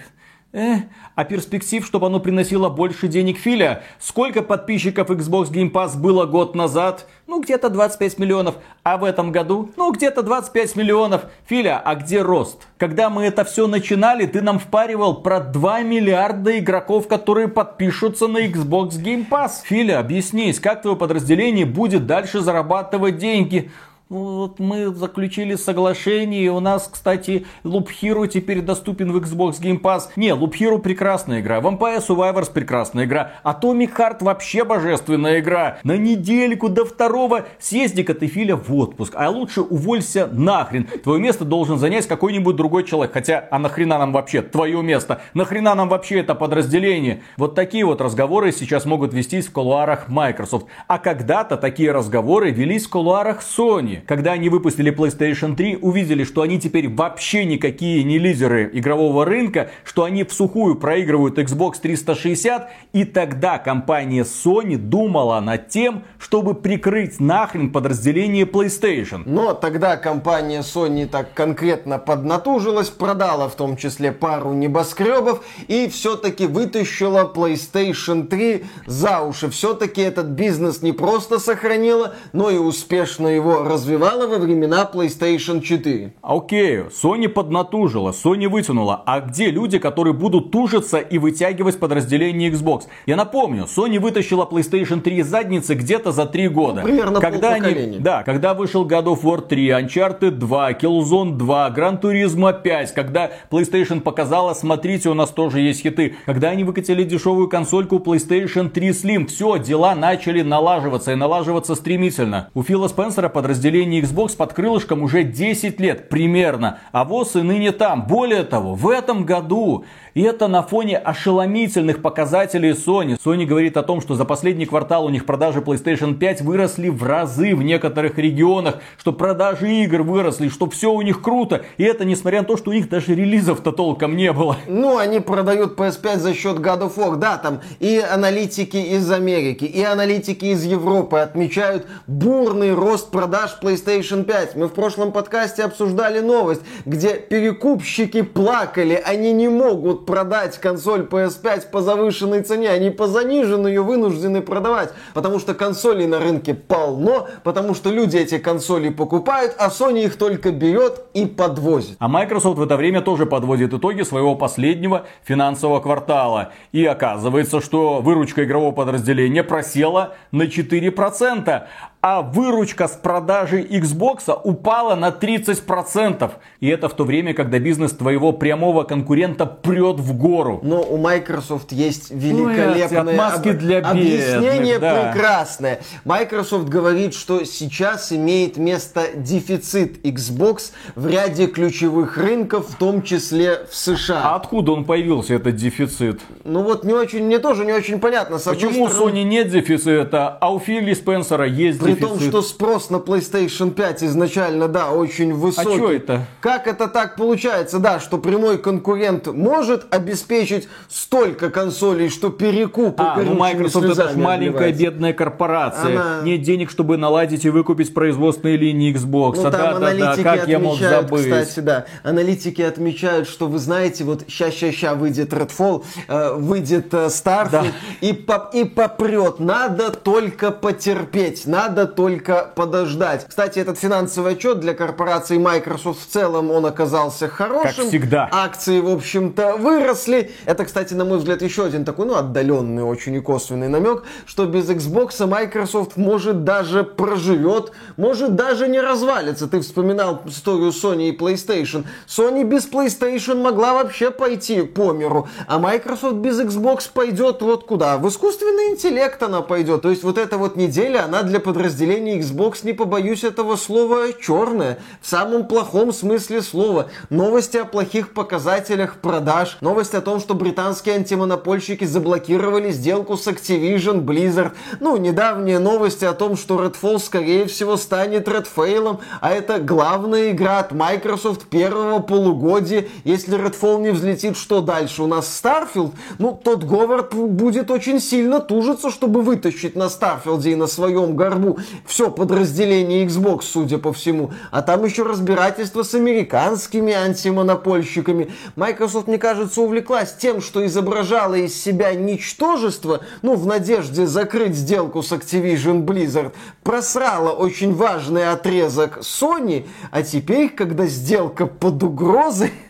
Э, 0.52 0.78
а 1.14 1.26
перспектив, 1.26 1.86
чтобы 1.86 2.08
оно 2.08 2.20
приносило 2.20 2.70
больше 2.70 3.08
денег 3.08 3.38
Филя? 3.38 3.84
Сколько 4.00 4.42
подписчиков 4.42 5.12
Xbox 5.12 5.52
Game 5.52 5.72
Pass 5.72 5.96
было 5.96 6.26
год 6.26 6.56
назад? 6.56 7.06
Ну, 7.28 7.40
где-то 7.40 7.70
25 7.70 8.18
миллионов. 8.18 8.56
А 8.82 8.98
в 8.98 9.04
этом 9.04 9.32
году? 9.32 9.70
Ну, 9.78 9.92
где-то 9.92 10.24
25 10.24 10.76
миллионов. 10.76 11.26
Филя, 11.46 11.80
а 11.80 11.94
где 11.94 12.24
рост? 12.24 12.68
Когда 12.80 13.12
мы 13.12 13.26
это 13.26 13.46
все 13.46 13.68
начинали, 13.68 14.26
ты 14.26 14.42
нам 14.42 14.58
впаривал 14.58 15.22
про 15.22 15.40
2 15.40 15.84
миллиарда 15.84 16.58
игроков, 16.58 17.08
которые 17.08 17.48
подпишутся 17.48 18.28
на 18.28 18.40
Xbox 18.48 18.94
Game 18.94 19.30
Pass. 19.30 19.62
Филя, 19.64 20.00
объяснись, 20.00 20.60
как 20.60 20.82
твое 20.82 20.98
подразделение 20.98 21.68
будет 21.68 22.08
дальше 22.08 22.40
зарабатывать 22.40 23.18
деньги? 23.18 23.70
Ну, 24.12 24.38
вот 24.38 24.58
мы 24.58 24.88
заключили 24.88 25.54
соглашение, 25.54 26.46
и 26.46 26.50
у 26.50 26.60
нас, 26.60 26.90
кстати, 26.92 27.46
Loop 27.64 27.90
Hero 28.02 28.28
теперь 28.28 28.64
доступен 28.64 29.12
в 29.12 29.18
Xbox 29.18 29.62
Game 29.62 29.80
Pass. 29.80 30.06
Не, 30.16 30.30
Loop 30.30 30.54
Hero 30.60 30.80
прекрасная 30.80 31.42
игра, 31.42 31.60
Vampire 31.60 32.00
Survivors 32.00 32.52
прекрасная 32.52 33.06
игра, 33.06 33.34
Atomic 33.44 33.96
Heart 33.96 34.24
вообще 34.24 34.64
божественная 34.64 35.42
игра. 35.42 35.78
На 35.84 35.96
недельку 35.96 36.70
до 36.70 36.86
второго 36.86 37.46
съезди-ка 37.60 38.16
в 38.16 38.76
отпуск, 38.76 39.14
а 39.16 39.30
лучше 39.30 39.62
уволься 39.62 40.26
нахрен. 40.26 40.86
Твое 41.04 41.22
место 41.22 41.46
должен 41.46 41.78
занять 41.78 42.08
какой-нибудь 42.08 42.56
другой 42.56 42.86
человек. 42.86 43.14
Хотя, 43.14 43.48
а 43.52 43.60
нахрена 43.60 44.00
нам 44.00 44.12
вообще 44.12 44.42
твое 44.42 44.82
место? 44.82 45.22
Нахрена 45.36 45.76
нам 45.76 45.88
вообще 45.88 46.22
это 46.22 46.34
подразделение? 46.34 47.22
Вот 47.38 47.54
такие 47.54 47.86
вот 47.86 48.02
разговоры 48.02 48.54
сейчас 48.54 48.86
могут 48.86 49.14
вестись 49.14 49.46
в 49.46 49.52
кулуарах 49.52 50.10
Microsoft. 50.10 50.66
А 50.88 50.98
когда-то 50.98 51.58
такие 51.58 51.92
разговоры 51.92 52.50
велись 52.50 52.88
в 52.88 52.90
кулуарах 52.90 53.44
Sony 53.44 53.99
когда 54.06 54.34
они 54.34 54.50
выпустили 54.50 54.92
PlayStation 54.92 55.56
3, 55.56 55.78
увидели, 55.82 56.24
что 56.24 56.42
они 56.42 56.60
теперь 56.60 56.90
вообще 56.90 57.46
никакие 57.46 58.04
не 58.04 58.18
лидеры 58.18 58.70
игрового 58.74 59.26
рынка, 59.26 59.72
что 59.84 60.04
они 60.04 60.24
в 60.24 60.34
сухую 60.34 60.76
проигрывают 60.76 61.38
Xbox 61.38 61.80
360, 61.82 62.70
и 62.94 63.06
тогда 63.06 63.58
компания 63.58 64.24
Sony 64.24 64.78
думала 64.78 65.40
над 65.40 65.70
тем, 65.70 66.04
чтобы 66.18 66.56
прикрыть 66.56 67.20
нахрен 67.20 67.72
подразделение 67.72 68.46
PlayStation. 68.46 69.24
Но 69.26 69.54
тогда 69.54 69.98
компания 69.98 70.62
Sony 70.62 71.08
так 71.08 71.34
конкретно 71.34 71.98
поднатужилась, 72.00 72.90
продала 72.90 73.48
в 73.50 73.56
том 73.56 73.78
числе 73.78 74.12
пару 74.12 74.54
небоскребов 74.54 75.44
и 75.68 75.88
все-таки 75.90 76.48
вытащила 76.48 77.32
PlayStation 77.34 78.28
3 78.28 78.66
за 78.86 79.22
уши. 79.22 79.50
Все-таки 79.50 80.02
этот 80.02 80.28
бизнес 80.28 80.82
не 80.82 80.92
просто 80.92 81.40
сохранила, 81.40 82.16
но 82.34 82.50
и 82.50 82.58
успешно 82.58 83.28
его 83.28 83.64
развивала 83.64 83.89
развивала 83.90 84.28
во 84.28 84.38
времена 84.38 84.88
PlayStation 84.92 85.62
4. 85.62 86.14
Окей, 86.22 86.82
Sony 86.90 87.28
поднатужила, 87.28 88.12
Sony 88.12 88.48
вытянула. 88.48 89.02
А 89.06 89.20
где 89.20 89.50
люди, 89.50 89.80
которые 89.80 90.14
будут 90.14 90.52
тужиться 90.52 91.00
и 91.00 91.18
вытягивать 91.18 91.80
подразделение 91.80 92.52
Xbox? 92.52 92.84
Я 93.08 93.16
напомню, 93.16 93.64
Sony 93.64 94.00
вытащила 94.00 94.46
PlayStation 94.46 95.02
3 95.02 95.18
из 95.18 95.28
задницы 95.28 95.74
где-то 95.74 96.12
за 96.12 96.28
3 96.28 96.50
года. 96.50 96.82
Ну, 96.82 96.88
примерно 96.88 97.20
когда 97.20 97.54
они, 97.54 97.98
Да, 98.00 98.22
когда 98.22 98.54
вышел 98.54 98.86
God 98.86 99.06
of 99.06 99.24
War 99.24 99.42
3, 99.48 99.70
Uncharted 99.70 100.32
2, 100.32 100.72
Killzone 100.74 101.36
2, 101.36 101.74
Gran 101.76 102.00
Turismo 102.00 102.54
5, 102.62 102.94
когда 102.94 103.32
PlayStation 103.50 104.02
показала, 104.02 104.54
смотрите, 104.54 105.10
у 105.10 105.16
нас 105.16 105.32
тоже 105.32 105.62
есть 105.62 105.82
хиты. 105.82 106.16
Когда 106.28 106.50
они 106.50 106.64
выкатили 106.64 107.04
дешевую 107.04 107.50
консольку 107.50 107.98
PlayStation 107.98 108.70
3 108.70 108.90
Slim, 108.90 109.26
все, 109.26 109.58
дела 109.58 109.96
начали 109.96 110.44
налаживаться 110.44 111.12
и 111.12 111.16
налаживаться 111.16 111.74
стремительно. 111.74 112.50
У 112.54 112.62
Фила 112.62 112.88
Спенсера 112.88 113.30
подразделение 113.30 113.79
поколение 113.80 114.02
Xbox 114.02 114.36
под 114.36 114.54
крылышком 114.54 115.04
уже 115.04 115.24
10 115.24 115.80
лет 115.80 116.10
примерно, 116.10 116.80
а 116.92 117.06
ВОЗ 117.06 117.38
и 117.38 117.42
ныне 117.42 117.72
там. 117.72 118.08
Более 118.08 118.44
того, 118.44 118.76
в 118.76 118.90
этом 118.90 119.26
году 119.26 119.86
и 120.20 120.22
это 120.22 120.50
на 120.50 120.64
фоне 120.64 120.98
ошеломительных 120.98 122.02
показателей 122.02 122.72
Sony. 122.72 123.18
Sony 123.24 123.46
говорит 123.46 123.78
о 123.78 123.84
том, 123.84 124.02
что 124.02 124.16
за 124.16 124.26
последний 124.26 124.66
квартал 124.66 125.06
у 125.06 125.10
них 125.10 125.26
продажи 125.26 125.60
PlayStation 125.60 126.16
5 126.16 126.42
выросли 126.42 126.90
в 126.90 127.04
разы 127.04 127.56
в 127.56 127.64
некоторых 127.64 128.18
регионах, 128.18 128.80
что 128.98 129.14
продажи 129.14 129.72
игр 129.72 130.02
выросли, 130.02 130.50
что 130.50 130.70
все 130.70 130.92
у 130.92 131.02
них 131.02 131.22
круто. 131.22 131.64
И 131.78 131.86
это 131.86 132.04
несмотря 132.04 132.42
на 132.42 132.48
то, 132.48 132.58
что 132.58 132.72
у 132.72 132.74
них 132.74 132.90
даже 132.90 133.16
релизов-то 133.16 133.72
толком 133.72 134.18
не 134.18 134.34
было. 134.34 134.58
Ну, 134.68 134.98
они 134.98 135.22
продают 135.22 135.80
PS5 135.80 136.18
за 136.18 136.34
счет 136.34 136.58
God 136.58 136.82
of 136.82 136.98
War. 136.98 137.16
Да, 137.16 137.38
там 137.38 137.62
и 137.80 137.98
аналитики 138.00 138.76
из 138.76 139.10
Америки, 139.10 139.64
и 139.64 139.82
аналитики 139.84 140.48
из 140.48 140.66
Европы 140.66 141.20
отмечают 141.20 141.88
бурный 142.08 142.74
рост 142.74 143.10
продаж 143.10 143.58
PlayStation 143.62 144.26
5. 144.26 144.58
Мы 144.58 144.68
в 144.68 144.74
прошлом 144.74 145.14
подкасте 145.14 145.64
обсуждали 145.64 146.20
новость, 146.20 146.64
где 146.86 147.14
перекупщики 147.14 148.22
плакали, 148.22 149.02
они 149.02 149.32
не 149.32 149.48
могут 149.48 150.09
продать 150.10 150.58
консоль 150.58 151.02
PS5 151.02 151.70
по 151.70 151.82
завышенной 151.82 152.42
цене, 152.42 152.72
они 152.72 152.90
по 152.90 153.06
заниженной 153.06 153.70
ее 153.70 153.84
вынуждены 153.84 154.42
продавать, 154.42 154.92
потому 155.14 155.38
что 155.38 155.54
консолей 155.54 156.08
на 156.08 156.18
рынке 156.18 156.56
полно, 156.56 157.28
потому 157.44 157.76
что 157.76 157.92
люди 157.92 158.18
эти 158.18 158.40
консоли 158.40 158.90
покупают, 158.90 159.56
а 159.60 159.70
Sony 159.70 160.06
их 160.06 160.18
только 160.18 160.52
берет 160.52 161.04
и 161.14 161.28
подвозит. 161.28 161.96
А 162.00 162.08
Microsoft 162.08 162.58
в 162.58 162.64
это 162.64 162.76
время 162.76 163.02
тоже 163.02 163.28
подводит 163.28 163.72
итоги 163.72 164.02
своего 164.02 164.34
последнего 164.34 165.06
финансового 165.24 165.80
квартала. 165.80 166.54
И 166.72 166.84
оказывается, 166.84 167.62
что 167.62 168.02
выручка 168.02 168.46
игрового 168.46 168.72
подразделения 168.72 169.44
просела 169.44 170.16
на 170.32 170.48
4% 170.48 171.64
а 172.02 172.22
выручка 172.22 172.88
с 172.88 172.92
продажи 172.92 173.62
Xbox 173.62 174.32
упала 174.44 174.96
на 174.96 175.10
30%. 175.10 176.32
И 176.62 176.68
это 176.68 176.88
в 176.88 176.94
то 176.94 177.04
время, 177.04 177.34
когда 177.34 177.60
бизнес 177.60 177.92
твоего 177.92 178.32
прямого 178.32 178.84
конкурента 178.84 179.46
прет 179.46 180.00
в 180.00 180.18
гору. 180.18 180.62
Но 180.64 180.82
у 180.82 180.98
Microsoft 180.98 181.74
есть 181.74 182.10
великолепное 182.12 183.04
Ой, 183.04 183.12
отмазки 183.12 183.52
для 183.52 183.82
бедных, 183.82 183.92
объяснение 183.92 184.80
да. 184.80 185.12
прекрасное. 185.12 185.82
Microsoft 186.06 186.70
говорит, 186.70 187.14
что 187.14 187.44
сейчас 187.44 188.14
имеет 188.14 188.56
место 188.56 189.08
дефицит 189.16 190.06
Xbox 190.06 190.72
в 190.96 191.06
ряде 191.06 191.48
ключевых 191.48 192.18
рынков, 192.18 192.70
в 192.70 192.76
том 192.76 193.04
числе 193.04 193.66
в 193.70 193.76
США. 193.76 194.22
А 194.24 194.36
откуда 194.36 194.72
он 194.72 194.86
появился, 194.86 195.34
этот 195.34 195.58
дефицит? 195.58 196.22
Ну 196.46 196.64
вот 196.64 196.86
не 196.86 196.94
очень, 196.94 197.26
мне 197.26 197.40
тоже 197.40 197.66
не 197.66 197.74
очень 197.74 198.00
понятно. 198.00 198.40
С 198.40 198.44
Почему 198.44 198.86
у 198.86 198.88
стороны... 198.88 199.18
Sony 199.18 199.24
нет 199.24 199.50
дефицита, 199.50 200.30
а 200.40 200.54
у 200.54 200.60
Филли 200.60 200.94
Спенсера 200.94 201.46
есть 201.46 201.89
При 201.96 202.02
том, 202.02 202.20
что 202.20 202.42
спрос 202.42 202.90
на 202.90 202.98
PlayStation 202.98 203.72
5 203.72 204.04
изначально, 204.04 204.68
да, 204.68 204.92
очень 204.92 205.34
высокий. 205.34 205.70
А 205.70 205.76
что 205.76 205.92
это? 205.92 206.26
Как 206.42 206.68
это 206.68 206.88
так 206.88 207.16
получается, 207.16 207.80
да, 207.80 208.00
что 208.00 208.18
прямой 208.18 208.58
конкурент 208.58 209.28
может 209.28 209.94
обеспечить 209.94 210.68
столько 210.88 211.50
консолей, 211.50 212.10
что 212.10 212.30
перекуп 212.30 213.00
А, 213.00 213.20
ну 213.22 213.34
Microsoft 213.36 213.86
это 213.86 214.10
ж 214.10 214.16
маленькая 214.16 214.72
бедная 214.72 215.14
корпорация. 215.14 215.92
Она- 216.00 216.22
Нет 216.24 216.42
денег, 216.42 216.70
чтобы 216.70 216.98
наладить 216.98 217.46
и 217.46 217.50
выкупить 217.50 217.94
производственные 217.94 218.58
линии 218.58 218.94
Xbox. 218.94 219.34
Ну, 219.38 219.44
да, 219.44 219.52
там 219.52 219.62
да, 219.62 219.80
да, 219.80 219.88
аналитики 219.88 220.24
как 220.24 220.48
я 220.48 220.60
мог 220.60 220.74
отмечают, 220.76 221.10
забыть? 221.10 221.24
кстати, 221.24 221.60
да, 221.60 221.86
аналитики 222.04 222.62
отмечают, 222.62 223.28
что 223.28 223.48
вы 223.48 223.60
знаете, 223.60 224.04
вот 224.04 224.26
ща-ща-ща 224.30 224.96
выйдет 224.96 225.34
Redfall, 225.34 225.84
э, 226.08 226.34
выйдет 226.34 226.94
э, 226.94 227.08
Starfield 227.08 227.50
Да. 227.52 227.66
и, 228.02 228.14
поп- 228.14 228.54
и 228.54 228.64
попрет. 228.64 229.40
Надо 229.40 229.92
только 229.92 230.52
потерпеть, 230.52 231.46
надо 231.46 231.79
только 231.86 232.52
подождать. 232.56 233.26
Кстати, 233.28 233.60
этот 233.60 233.78
финансовый 233.78 234.34
отчет 234.34 234.60
для 234.60 234.74
корпорации 234.74 235.38
Microsoft 235.38 236.02
в 236.02 236.12
целом, 236.12 236.52
он 236.52 236.66
оказался 236.66 237.28
хорошим. 237.28 237.76
Как 237.76 237.88
всегда. 237.88 238.30
Акции, 238.32 238.80
в 238.80 238.90
общем-то, 238.90 239.58
выросли. 239.58 240.32
Это, 240.46 240.66
кстати, 240.66 240.94
на 240.94 241.06
мой 241.06 241.18
взгляд, 241.18 241.42
еще 241.42 241.66
один 241.66 241.86
такой, 241.86 242.06
ну, 242.06 242.16
отдаленный 242.16 242.84
очень 242.84 243.16
и 243.16 243.20
косвенный 243.20 243.68
намек, 243.68 244.04
что 244.26 244.46
без 244.46 244.70
Xbox 244.70 245.26
Microsoft 245.26 245.98
может 245.98 246.44
даже 246.44 246.84
проживет, 246.84 247.72
может 247.98 248.36
даже 248.36 248.68
не 248.68 248.80
развалится. 248.80 249.48
Ты 249.48 249.62
вспоминал 249.62 250.22
историю 250.26 250.70
Sony 250.70 251.10
и 251.10 251.18
PlayStation. 251.18 251.86
Sony 252.08 252.44
без 252.44 252.68
PlayStation 252.68 253.42
могла 253.42 253.74
вообще 253.74 254.12
пойти 254.12 254.62
по 254.62 254.92
миру, 254.92 255.28
а 255.48 255.60
Microsoft 255.60 256.16
без 256.16 256.40
Xbox 256.40 256.90
пойдет 256.94 257.42
вот 257.42 257.66
куда? 257.66 257.98
В 257.98 258.08
искусственный 258.08 258.72
интеллект 258.74 259.22
она 259.22 259.42
пойдет. 259.42 259.82
То 259.82 259.90
есть 259.90 260.04
вот 260.04 260.18
эта 260.18 260.38
вот 260.38 260.56
неделя, 260.56 261.06
она 261.06 261.24
для 261.24 261.40
подразделения 261.40 261.69
подразделение 261.70 262.20
Xbox, 262.20 262.62
не 262.64 262.74
побоюсь 262.74 263.24
этого 263.24 263.56
слова, 263.56 264.12
черное. 264.20 264.80
В 265.02 265.08
самом 265.08 265.46
плохом 265.48 265.94
смысле 265.94 266.42
слова. 266.42 266.90
Новости 267.12 267.58
о 267.58 267.66
плохих 267.66 268.14
показателях 268.14 268.96
продаж. 268.96 269.60
Новость 269.62 269.94
о 269.94 270.02
том, 270.02 270.20
что 270.20 270.34
британские 270.34 270.96
антимонопольщики 270.96 271.86
заблокировали 271.86 272.72
сделку 272.72 273.18
с 273.18 273.28
Activision 273.28 274.04
Blizzard. 274.04 274.54
Ну, 274.80 274.98
недавние 274.98 275.60
новости 275.60 276.06
о 276.06 276.14
том, 276.14 276.38
что 276.38 276.60
Redfall, 276.60 276.98
скорее 276.98 277.46
всего, 277.46 277.78
станет 277.78 278.28
Redfall, 278.28 279.00
а 279.22 279.30
это 279.30 279.60
главная 279.60 280.32
игра 280.32 280.60
от 280.60 280.72
Microsoft 280.72 281.50
первого 281.50 282.00
полугодия. 282.00 282.88
Если 283.04 283.38
Redfall 283.38 283.82
не 283.82 283.92
взлетит, 283.92 284.38
что 284.38 284.62
дальше? 284.62 285.04
У 285.04 285.08
нас 285.08 285.28
Starfield? 285.44 285.92
Ну, 286.18 286.40
тот 286.44 286.64
Говард 286.64 287.14
будет 287.14 287.70
очень 287.70 288.00
сильно 288.00 288.40
тужиться, 288.40 288.90
чтобы 288.90 289.22
вытащить 289.22 289.76
на 289.76 289.84
Starfield 289.84 290.50
и 290.50 290.56
на 290.56 290.66
своем 290.66 291.16
горбу 291.16 291.59
все 291.86 292.12
подразделение 292.12 293.06
Xbox, 293.06 293.44
судя 293.44 293.78
по 293.78 293.94
всему. 293.94 294.32
А 294.52 294.62
там 294.62 294.86
еще 294.86 295.04
разбирательство 295.04 295.84
с 295.84 295.94
американскими 295.94 296.94
антимонопольщиками. 296.94 298.32
Microsoft, 298.56 299.08
мне 299.08 299.18
кажется, 299.18 299.62
увлеклась 299.62 300.14
тем, 300.14 300.42
что 300.42 300.66
изображала 300.66 301.36
из 301.36 301.60
себя 301.62 301.94
ничтожество, 301.94 303.02
ну, 303.22 303.36
в 303.36 303.46
надежде 303.46 304.06
закрыть 304.06 304.56
сделку 304.56 305.02
с 305.02 305.12
Activision 305.12 305.86
Blizzard, 305.86 306.34
просрала 306.64 307.32
очень 307.32 307.74
важный 307.74 308.30
отрезок 308.30 309.00
Sony, 309.00 309.68
а 309.92 310.04
теперь, 310.04 310.50
когда 310.50 310.86
сделка 310.86 311.46
под 311.46 311.82
угрозой, 311.84 312.52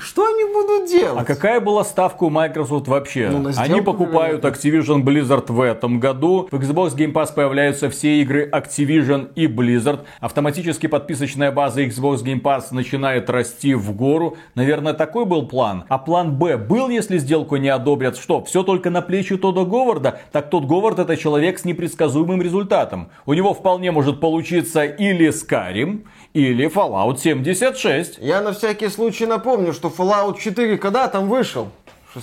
что 0.00 0.26
они 0.26 0.44
будут 0.52 0.88
делать? 0.88 1.20
А 1.20 1.24
какая 1.24 1.60
была 1.60 1.84
ставка 1.84 2.24
у 2.24 2.30
Microsoft 2.30 2.88
вообще? 2.88 3.28
Ну, 3.30 3.50
они 3.56 3.80
покупают 3.80 4.44
Activision 4.44 5.02
Blizzard 5.02 5.52
в 5.52 5.60
этом 5.60 6.00
году. 6.00 6.48
В 6.50 6.54
Xbox 6.54 6.96
Game 6.96 7.12
Pass 7.12 7.32
появляются 7.34 7.90
все 7.90 8.20
игры 8.20 8.48
Activision 8.50 9.30
и 9.34 9.46
Blizzard. 9.46 10.00
Автоматически 10.20 10.86
подписочная 10.86 11.52
база 11.52 11.82
Xbox 11.82 12.24
Game 12.24 12.42
Pass 12.42 12.66
начинает 12.72 13.30
расти 13.30 13.74
в 13.74 13.94
гору. 13.94 14.36
Наверное, 14.54 14.94
такой 14.94 15.24
был 15.24 15.46
план. 15.46 15.84
А 15.88 15.98
план 15.98 16.36
Б 16.36 16.56
был, 16.56 16.88
если 16.88 17.18
сделку 17.18 17.56
не 17.56 17.68
одобрят, 17.68 18.16
что? 18.16 18.42
Все 18.44 18.62
только 18.62 18.90
на 18.90 19.02
плечи 19.02 19.36
Тода 19.36 19.64
Говарда? 19.64 20.20
Так 20.32 20.50
тот 20.50 20.64
Говард 20.64 20.98
это 20.98 21.16
человек 21.16 21.58
с 21.58 21.64
непредсказуемым 21.64 22.42
результатом. 22.42 23.10
У 23.26 23.34
него 23.34 23.54
вполне 23.54 23.90
может 23.90 24.20
получиться 24.20 24.84
или 24.84 25.28
Skyrim, 25.28 26.04
или 26.34 26.68
Fallout 26.68 27.18
76. 27.18 28.18
Я 28.20 28.40
на 28.40 28.52
всякий 28.52 28.88
случай 28.88 29.26
напомню, 29.26 29.59
что 29.72 29.88
Fallout 29.88 30.38
4 30.38 30.78
когда 30.78 31.08
там 31.08 31.28
вышел? 31.28 31.68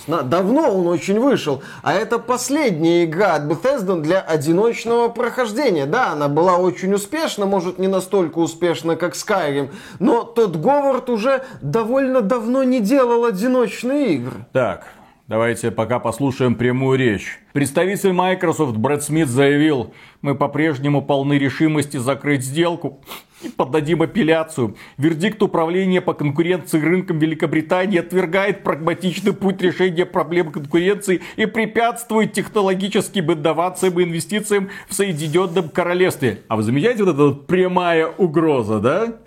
Давно 0.06 0.70
он 0.70 0.86
очень 0.86 1.18
вышел. 1.18 1.62
А 1.82 1.94
это 1.94 2.18
последняя 2.18 3.04
игра 3.04 3.36
от 3.36 3.44
Bethesda 3.44 4.00
для 4.00 4.20
одиночного 4.20 5.08
прохождения. 5.08 5.86
Да, 5.86 6.12
она 6.12 6.28
была 6.28 6.58
очень 6.58 6.92
успешна, 6.92 7.46
может 7.46 7.78
не 7.78 7.88
настолько 7.88 8.38
успешна, 8.38 8.96
как 8.96 9.14
Skyrim, 9.14 9.70
но 9.98 10.24
тот 10.24 10.56
Говард 10.56 11.08
уже 11.08 11.42
довольно 11.62 12.20
давно 12.20 12.64
не 12.64 12.80
делал 12.80 13.24
одиночные 13.24 14.14
игры. 14.14 14.46
Так, 14.52 14.86
Давайте 15.28 15.70
пока 15.70 15.98
послушаем 15.98 16.54
прямую 16.54 16.98
речь. 16.98 17.38
Представитель 17.52 18.14
Microsoft 18.14 18.78
Брэд 18.78 19.02
Смит 19.02 19.28
заявил, 19.28 19.92
мы 20.22 20.34
по-прежнему 20.34 21.02
полны 21.02 21.34
решимости 21.34 21.98
закрыть 21.98 22.42
сделку 22.42 23.02
поддадим 23.56 24.02
апелляцию. 24.02 24.76
Вердикт 24.96 25.42
управления 25.42 26.00
по 26.00 26.14
конкуренции 26.14 26.80
рынком 26.80 27.18
Великобритании 27.18 27.98
отвергает 27.98 28.62
прагматичный 28.62 29.32
путь 29.32 29.60
решения 29.60 30.06
проблем 30.06 30.52
конкуренции 30.52 31.20
и 31.36 31.46
препятствует 31.46 32.32
технологическим 32.32 33.32
инновациям 33.32 33.98
и 34.00 34.04
инвестициям 34.04 34.70
в 34.88 34.94
Соединенном 34.94 35.68
Королевстве. 35.68 36.42
А 36.48 36.56
вы 36.56 36.62
замечаете 36.62 37.04
вот 37.04 37.14
эта 37.14 37.22
вот 37.24 37.46
прямая 37.46 38.06
угроза, 38.06 38.80
да? 38.80 39.18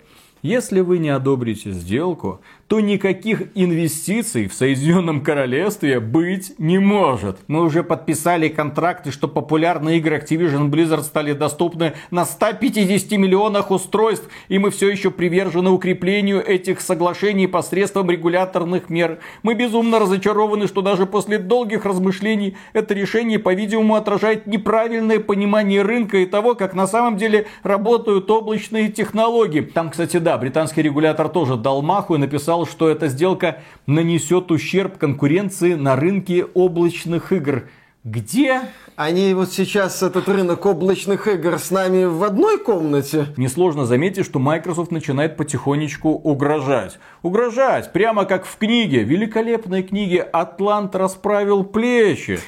Если 0.42 0.80
вы 0.80 0.98
не 0.98 1.08
одобрите 1.08 1.70
сделку, 1.70 2.40
то 2.68 2.80
никаких 2.80 3.42
инвестиций 3.54 4.48
в 4.48 4.54
Соединенном 4.54 5.22
Королевстве 5.22 6.00
быть 6.00 6.54
не 6.58 6.78
может. 6.78 7.38
Мы 7.46 7.62
уже 7.62 7.82
подписали 7.82 8.48
контракты, 8.48 9.10
что 9.10 9.28
популярные 9.28 9.98
игры 9.98 10.16
Activision 10.16 10.70
Blizzard 10.70 11.02
стали 11.02 11.32
доступны 11.32 11.92
на 12.10 12.24
150 12.24 13.18
миллионах 13.18 13.70
устройств, 13.70 14.28
и 14.48 14.58
мы 14.58 14.70
все 14.70 14.88
еще 14.90 15.10
привержены 15.10 15.70
укреплению 15.70 16.42
этих 16.44 16.80
соглашений 16.80 17.46
посредством 17.46 18.10
регуляторных 18.10 18.88
мер. 18.88 19.18
Мы 19.42 19.54
безумно 19.54 19.98
разочарованы, 19.98 20.66
что 20.66 20.80
даже 20.80 21.06
после 21.06 21.38
долгих 21.38 21.84
размышлений 21.84 22.56
это 22.72 22.94
решение, 22.94 23.38
по-видимому, 23.38 23.96
отражает 23.96 24.46
неправильное 24.46 25.20
понимание 25.20 25.82
рынка 25.82 26.18
и 26.18 26.26
того, 26.26 26.54
как 26.54 26.74
на 26.74 26.86
самом 26.86 27.16
деле 27.16 27.46
работают 27.62 28.30
облачные 28.30 28.88
технологии. 28.88 29.60
Там, 29.60 29.90
кстати, 29.90 30.16
да, 30.16 30.38
британский 30.38 30.82
регулятор 30.82 31.28
тоже 31.28 31.56
дал 31.56 31.82
маху 31.82 32.14
и 32.14 32.18
написал 32.18 32.61
сказал, 32.62 32.66
что 32.66 32.88
эта 32.88 33.08
сделка 33.08 33.58
нанесет 33.86 34.50
ущерб 34.50 34.98
конкуренции 34.98 35.74
на 35.74 35.96
рынке 35.96 36.44
облачных 36.44 37.32
игр. 37.32 37.64
Где? 38.04 38.62
Они 38.96 39.32
вот 39.34 39.52
сейчас 39.52 40.02
этот 40.02 40.28
рынок 40.28 40.66
облачных 40.66 41.28
игр 41.28 41.58
с 41.58 41.70
нами 41.70 42.04
в 42.04 42.24
одной 42.24 42.58
комнате. 42.58 43.26
Несложно 43.36 43.86
заметить, 43.86 44.26
что 44.26 44.40
Microsoft 44.40 44.90
начинает 44.90 45.36
потихонечку 45.36 46.10
угрожать. 46.10 46.98
Угрожать, 47.22 47.92
прямо 47.92 48.24
как 48.24 48.44
в 48.44 48.56
книге, 48.56 49.04
великолепной 49.04 49.82
книге 49.82 50.22
«Атлант 50.22 50.96
расправил 50.96 51.64
плечи». 51.64 52.40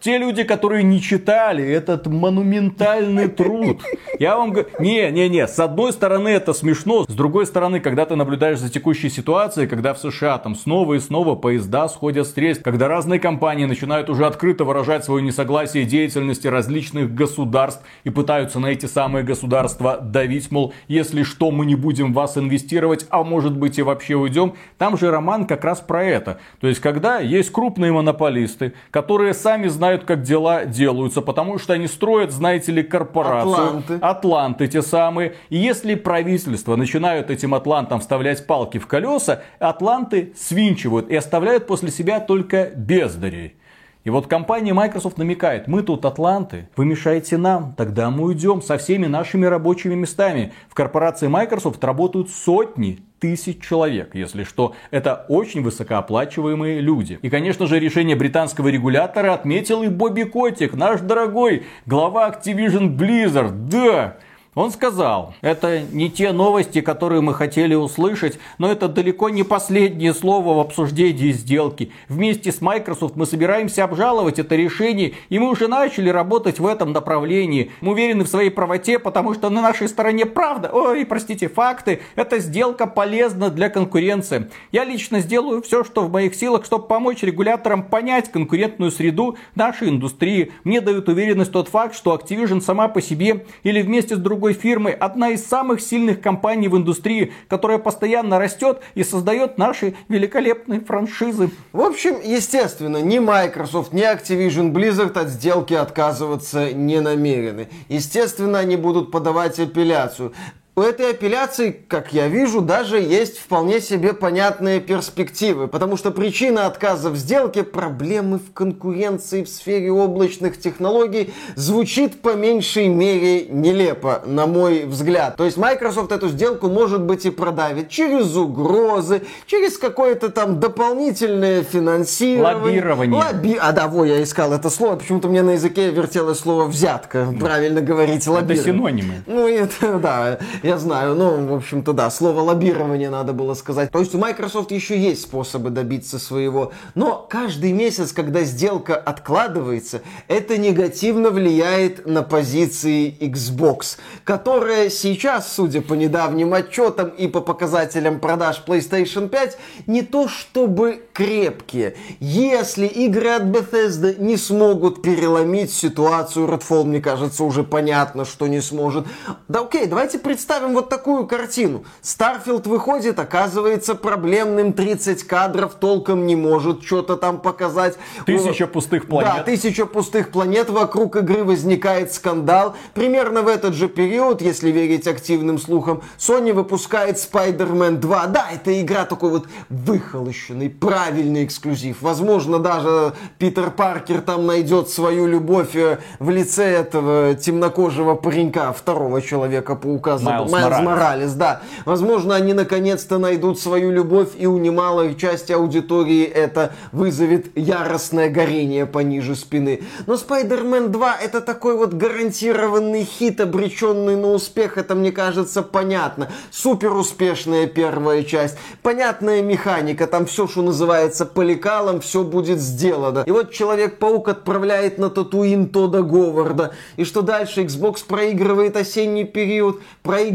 Те 0.00 0.16
люди, 0.16 0.44
которые 0.44 0.82
не 0.82 1.00
читали 1.00 1.62
этот 1.62 2.06
монументальный 2.06 3.28
труд. 3.28 3.82
Я 4.18 4.36
вам 4.36 4.52
говорю, 4.52 4.68
не, 4.78 5.10
не, 5.10 5.28
не, 5.28 5.46
с 5.46 5.58
одной 5.58 5.92
стороны 5.92 6.28
это 6.28 6.54
смешно, 6.54 7.04
с 7.06 7.14
другой 7.14 7.46
стороны, 7.46 7.80
когда 7.80 8.06
ты 8.06 8.16
наблюдаешь 8.16 8.58
за 8.58 8.70
текущей 8.70 9.10
ситуацией, 9.10 9.66
когда 9.66 9.92
в 9.92 9.98
США 9.98 10.38
там 10.38 10.54
снова 10.54 10.94
и 10.94 11.00
снова 11.00 11.34
поезда 11.34 11.86
сходят 11.88 12.26
с 12.26 12.36
рельс, 12.36 12.58
когда 12.58 12.88
разные 12.88 13.20
компании 13.20 13.66
начинают 13.66 14.08
уже 14.08 14.24
открыто 14.24 14.64
выражать 14.64 15.04
свое 15.04 15.22
несогласие 15.22 15.84
деятельности 15.84 16.46
различных 16.46 17.14
государств 17.14 17.82
и 18.04 18.10
пытаются 18.10 18.58
на 18.58 18.68
эти 18.68 18.86
самые 18.86 19.22
государства 19.22 19.98
давить, 20.00 20.50
мол, 20.50 20.72
если 20.88 21.24
что, 21.24 21.50
мы 21.50 21.66
не 21.66 21.74
будем 21.74 22.12
в 22.12 22.14
вас 22.14 22.38
инвестировать, 22.38 23.06
а 23.10 23.22
может 23.22 23.54
быть 23.54 23.78
и 23.78 23.82
вообще 23.82 24.14
уйдем. 24.14 24.54
Там 24.78 24.96
же 24.96 25.10
роман 25.10 25.46
как 25.46 25.64
раз 25.64 25.80
про 25.80 26.02
это. 26.04 26.40
То 26.60 26.68
есть, 26.68 26.80
когда 26.80 27.18
есть 27.18 27.52
крупные 27.52 27.92
монополисты, 27.92 28.72
которые 28.90 29.34
сами 29.34 29.68
знают, 29.68 29.89
знают, 29.90 30.04
как 30.04 30.22
дела 30.22 30.66
делаются, 30.66 31.20
потому 31.20 31.58
что 31.58 31.72
они 31.72 31.88
строят, 31.88 32.30
знаете 32.30 32.70
ли, 32.70 32.82
корпорацию. 32.82 33.54
Атланты. 33.54 33.94
Атланты 34.00 34.68
те 34.68 34.82
самые. 34.82 35.34
И 35.48 35.56
если 35.56 35.96
правительство 35.96 36.76
начинают 36.76 37.28
этим 37.28 37.54
атлантам 37.54 37.98
вставлять 37.98 38.46
палки 38.46 38.78
в 38.78 38.86
колеса, 38.86 39.42
атланты 39.58 40.32
свинчивают 40.36 41.10
и 41.10 41.16
оставляют 41.16 41.66
после 41.66 41.90
себя 41.90 42.20
только 42.20 42.70
бездарей. 42.76 43.56
И 44.04 44.10
вот 44.10 44.28
компания 44.28 44.72
Microsoft 44.72 45.18
намекает, 45.18 45.66
мы 45.66 45.82
тут 45.82 46.04
атланты, 46.04 46.68
вы 46.76 46.84
мешаете 46.86 47.36
нам, 47.36 47.74
тогда 47.76 48.10
мы 48.10 48.24
уйдем 48.24 48.62
со 48.62 48.78
всеми 48.78 49.06
нашими 49.06 49.44
рабочими 49.44 49.94
местами. 49.94 50.52
В 50.68 50.74
корпорации 50.74 51.26
Microsoft 51.26 51.82
работают 51.82 52.30
сотни 52.30 53.00
тысяч 53.20 53.60
человек, 53.60 54.14
если 54.14 54.44
что. 54.44 54.74
Это 54.90 55.26
очень 55.28 55.62
высокооплачиваемые 55.62 56.80
люди. 56.80 57.18
И, 57.22 57.30
конечно 57.30 57.66
же, 57.66 57.78
решение 57.78 58.16
британского 58.16 58.68
регулятора 58.68 59.34
отметил 59.34 59.82
и 59.82 59.88
Бобби 59.88 60.22
Котик, 60.22 60.74
наш 60.74 61.00
дорогой 61.00 61.64
глава 61.86 62.28
Activision 62.30 62.96
Blizzard. 62.96 63.68
Да, 63.68 64.16
он 64.56 64.72
сказал, 64.72 65.34
это 65.42 65.80
не 65.80 66.10
те 66.10 66.32
новости, 66.32 66.80
которые 66.80 67.20
мы 67.20 67.34
хотели 67.34 67.76
услышать, 67.76 68.40
но 68.58 68.70
это 68.70 68.88
далеко 68.88 69.28
не 69.28 69.44
последнее 69.44 70.12
слово 70.12 70.54
в 70.56 70.58
обсуждении 70.58 71.30
сделки. 71.30 71.92
Вместе 72.08 72.50
с 72.50 72.60
Microsoft 72.60 73.14
мы 73.14 73.26
собираемся 73.26 73.84
обжаловать 73.84 74.40
это 74.40 74.56
решение, 74.56 75.12
и 75.28 75.38
мы 75.38 75.50
уже 75.50 75.68
начали 75.68 76.08
работать 76.08 76.58
в 76.58 76.66
этом 76.66 76.92
направлении. 76.92 77.70
Мы 77.80 77.92
уверены 77.92 78.24
в 78.24 78.28
своей 78.28 78.50
правоте, 78.50 78.98
потому 78.98 79.34
что 79.34 79.50
на 79.50 79.62
нашей 79.62 79.88
стороне 79.88 80.26
правда, 80.26 80.70
ой, 80.72 81.06
простите, 81.06 81.48
факты. 81.48 82.00
Эта 82.16 82.40
сделка 82.40 82.88
полезна 82.88 83.50
для 83.50 83.68
конкуренции. 83.68 84.50
Я 84.72 84.82
лично 84.82 85.20
сделаю 85.20 85.62
все, 85.62 85.84
что 85.84 86.02
в 86.02 86.10
моих 86.10 86.34
силах, 86.34 86.64
чтобы 86.64 86.88
помочь 86.88 87.22
регуляторам 87.22 87.84
понять 87.84 88.32
конкурентную 88.32 88.90
среду 88.90 89.36
нашей 89.54 89.90
индустрии. 89.90 90.50
Мне 90.64 90.80
дают 90.80 91.08
уверенность 91.08 91.52
тот 91.52 91.68
факт, 91.68 91.94
что 91.94 92.12
Activision 92.16 92.60
сама 92.60 92.88
по 92.88 93.00
себе 93.00 93.46
или 93.62 93.80
вместе 93.80 94.16
с 94.16 94.18
другой 94.18 94.39
другой 94.40 94.54
фирмы, 94.54 94.92
одна 94.92 95.28
из 95.32 95.44
самых 95.44 95.82
сильных 95.82 96.22
компаний 96.22 96.68
в 96.68 96.74
индустрии, 96.74 97.34
которая 97.46 97.76
постоянно 97.76 98.38
растет 98.38 98.80
и 98.94 99.04
создает 99.04 99.58
наши 99.58 99.94
великолепные 100.08 100.80
франшизы. 100.80 101.50
В 101.72 101.82
общем, 101.82 102.16
естественно, 102.24 103.02
ни 103.02 103.18
Microsoft, 103.18 103.92
ни 103.92 104.00
Activision 104.02 104.72
Blizzard 104.72 105.18
от 105.18 105.28
сделки 105.28 105.74
отказываться 105.74 106.72
не 106.72 107.02
намерены. 107.02 107.68
Естественно, 107.90 108.60
они 108.60 108.76
будут 108.76 109.10
подавать 109.10 109.58
апелляцию. 109.58 110.32
У 110.76 110.82
этой 110.82 111.10
апелляции, 111.10 111.84
как 111.88 112.12
я 112.12 112.28
вижу, 112.28 112.60
даже 112.60 113.00
есть 113.00 113.38
вполне 113.38 113.80
себе 113.80 114.12
понятные 114.12 114.80
перспективы, 114.80 115.66
потому 115.66 115.96
что 115.96 116.10
причина 116.10 116.66
отказа 116.66 117.10
в 117.10 117.16
сделке– 117.16 117.62
проблемы 117.64 118.38
в 118.38 118.52
конкуренции 118.52 119.42
в 119.42 119.48
сфере 119.48 119.90
облачных 119.90 120.58
технологий 120.60 121.32
звучит 121.56 122.22
по 122.22 122.34
меньшей 122.34 122.88
мере 122.88 123.46
нелепо, 123.46 124.22
на 124.24 124.46
мой 124.46 124.84
взгляд. 124.84 125.36
То 125.36 125.44
есть 125.44 125.56
Microsoft 125.56 126.12
эту 126.12 126.28
сделку, 126.28 126.68
может 126.68 127.02
быть, 127.02 127.26
и 127.26 127.30
продавит 127.30 127.88
через 127.88 128.36
угрозы, 128.36 129.22
через 129.46 129.76
какое-то 129.76 130.30
там 130.30 130.60
дополнительное 130.60 131.62
финансирование. 131.62 132.54
Лоббирование. 132.54 133.22
Лобби... 133.22 133.58
А 133.60 133.72
да, 133.72 133.88
во, 133.88 134.04
я 134.04 134.22
искал 134.22 134.52
это 134.52 134.70
слово, 134.70 134.96
почему-то 134.96 135.28
мне 135.28 135.42
на 135.42 135.50
языке 135.50 135.90
вертелось 135.90 136.38
слово 136.38 136.66
«взятка», 136.66 137.34
правильно 137.38 137.80
говорить, 137.80 138.26
лоббирование. 138.26 138.62
Это 138.62 138.64
синонимы. 138.64 139.14
Ну, 139.26 139.48
это, 139.48 139.98
да, 139.98 140.38
я 140.62 140.78
знаю. 140.78 141.14
Ну, 141.14 141.46
в 141.46 141.54
общем-то, 141.54 141.92
да, 141.92 142.10
слово 142.10 142.40
лоббирование 142.40 143.10
надо 143.10 143.32
было 143.32 143.54
сказать. 143.54 143.90
То 143.90 143.98
есть 144.00 144.14
у 144.14 144.18
Microsoft 144.18 144.70
еще 144.70 144.98
есть 144.98 145.22
способы 145.22 145.70
добиться 145.70 146.18
своего. 146.18 146.72
Но 146.94 147.26
каждый 147.28 147.72
месяц, 147.72 148.12
когда 148.12 148.42
сделка 148.42 148.96
откладывается, 148.96 150.02
это 150.28 150.58
негативно 150.58 151.30
влияет 151.30 152.06
на 152.06 152.22
позиции 152.22 153.16
Xbox, 153.20 153.98
которая 154.24 154.90
сейчас, 154.90 155.52
судя 155.52 155.80
по 155.80 155.94
недавним 155.94 156.52
отчетам 156.54 157.08
и 157.08 157.26
по 157.26 157.40
показателям 157.40 158.20
продаж 158.20 158.62
PlayStation 158.66 159.28
5, 159.28 159.58
не 159.86 160.02
то 160.02 160.28
чтобы 160.28 161.02
крепкие. 161.12 161.96
Если 162.20 162.86
игры 162.86 163.30
от 163.30 163.44
Bethesda 163.44 164.20
не 164.20 164.36
смогут 164.36 165.02
переломить 165.02 165.72
ситуацию, 165.72 166.46
Redfall, 166.46 166.84
мне 166.84 167.00
кажется, 167.00 167.44
уже 167.44 167.62
понятно, 167.62 168.24
что 168.24 168.46
не 168.46 168.60
сможет. 168.60 169.06
Да 169.48 169.60
окей, 169.60 169.86
давайте 169.86 170.18
представим 170.18 170.49
вот 170.58 170.88
такую 170.88 171.26
картину. 171.26 171.84
Starfield 172.02 172.66
выходит, 172.66 173.18
оказывается 173.18 173.94
проблемным, 173.94 174.72
30 174.72 175.22
кадров 175.24 175.74
толком 175.74 176.26
не 176.26 176.34
может 176.34 176.82
что-то 176.82 177.16
там 177.16 177.40
показать. 177.40 177.96
Тысяча 178.26 178.66
пустых 178.66 179.06
планет. 179.06 179.32
Да, 179.36 179.42
тысяча 179.42 179.86
пустых 179.86 180.30
планет, 180.30 180.68
вокруг 180.68 181.16
игры 181.16 181.44
возникает 181.44 182.12
скандал. 182.12 182.74
Примерно 182.94 183.42
в 183.42 183.48
этот 183.48 183.74
же 183.74 183.88
период, 183.88 184.42
если 184.42 184.70
верить 184.70 185.06
активным 185.06 185.58
слухам, 185.58 186.02
Sony 186.18 186.52
выпускает 186.52 187.16
Spider-Man 187.16 187.98
2. 187.98 188.26
Да, 188.26 188.46
это 188.52 188.80
игра 188.80 189.04
такой 189.04 189.30
вот 189.30 189.46
выхолощенный, 189.68 190.68
правильный 190.68 191.44
эксклюзив. 191.44 192.02
Возможно, 192.02 192.58
даже 192.58 193.12
Питер 193.38 193.70
Паркер 193.70 194.20
там 194.20 194.46
найдет 194.46 194.88
свою 194.88 195.26
любовь 195.26 195.76
э, 195.76 195.98
в 196.18 196.30
лице 196.30 196.64
этого 196.64 197.34
темнокожего 197.34 198.14
паренька, 198.14 198.72
второго 198.72 199.22
Человека-паука. 199.22 200.18
Майлз 200.18 200.39
Майлз 200.48 200.64
Моралес. 200.64 200.84
Моралес, 200.84 201.32
да. 201.34 201.60
Возможно, 201.84 202.34
они 202.34 202.52
наконец-то 202.52 203.18
найдут 203.18 203.60
свою 203.60 203.90
любовь, 203.90 204.30
и 204.38 204.46
у 204.46 204.58
немалой 204.58 205.14
части 205.14 205.52
аудитории 205.52 206.24
это 206.24 206.72
вызовет 206.92 207.56
яростное 207.56 208.28
горение 208.30 208.86
пониже 208.86 209.36
спины. 209.36 209.82
Но 210.06 210.14
Spider-Man 210.14 210.88
2 210.88 211.16
это 211.22 211.40
такой 211.40 211.76
вот 211.76 211.94
гарантированный 211.94 213.04
хит, 213.04 213.40
обреченный 213.40 214.16
на 214.16 214.32
успех, 214.32 214.78
это 214.78 214.94
мне 214.94 215.12
кажется 215.12 215.62
понятно. 215.62 216.30
Супер 216.50 216.92
успешная 216.92 217.66
первая 217.66 218.24
часть, 218.24 218.56
понятная 218.82 219.42
механика, 219.42 220.06
там 220.06 220.26
все, 220.26 220.48
что 220.48 220.62
называется 220.62 221.26
поликалом, 221.26 222.00
все 222.00 222.24
будет 222.24 222.58
сделано. 222.58 223.24
И 223.26 223.30
вот 223.30 223.50
Человек-паук 223.60 224.28
отправляет 224.28 224.96
на 224.96 225.10
Татуин 225.10 225.68
Тода 225.68 226.02
Говарда. 226.02 226.72
И 226.96 227.04
что 227.04 227.20
дальше? 227.20 227.62
Xbox 227.62 228.04
проигрывает 228.06 228.76
осенний 228.76 229.24
период, 229.24 229.82
проигрывает 230.02 230.29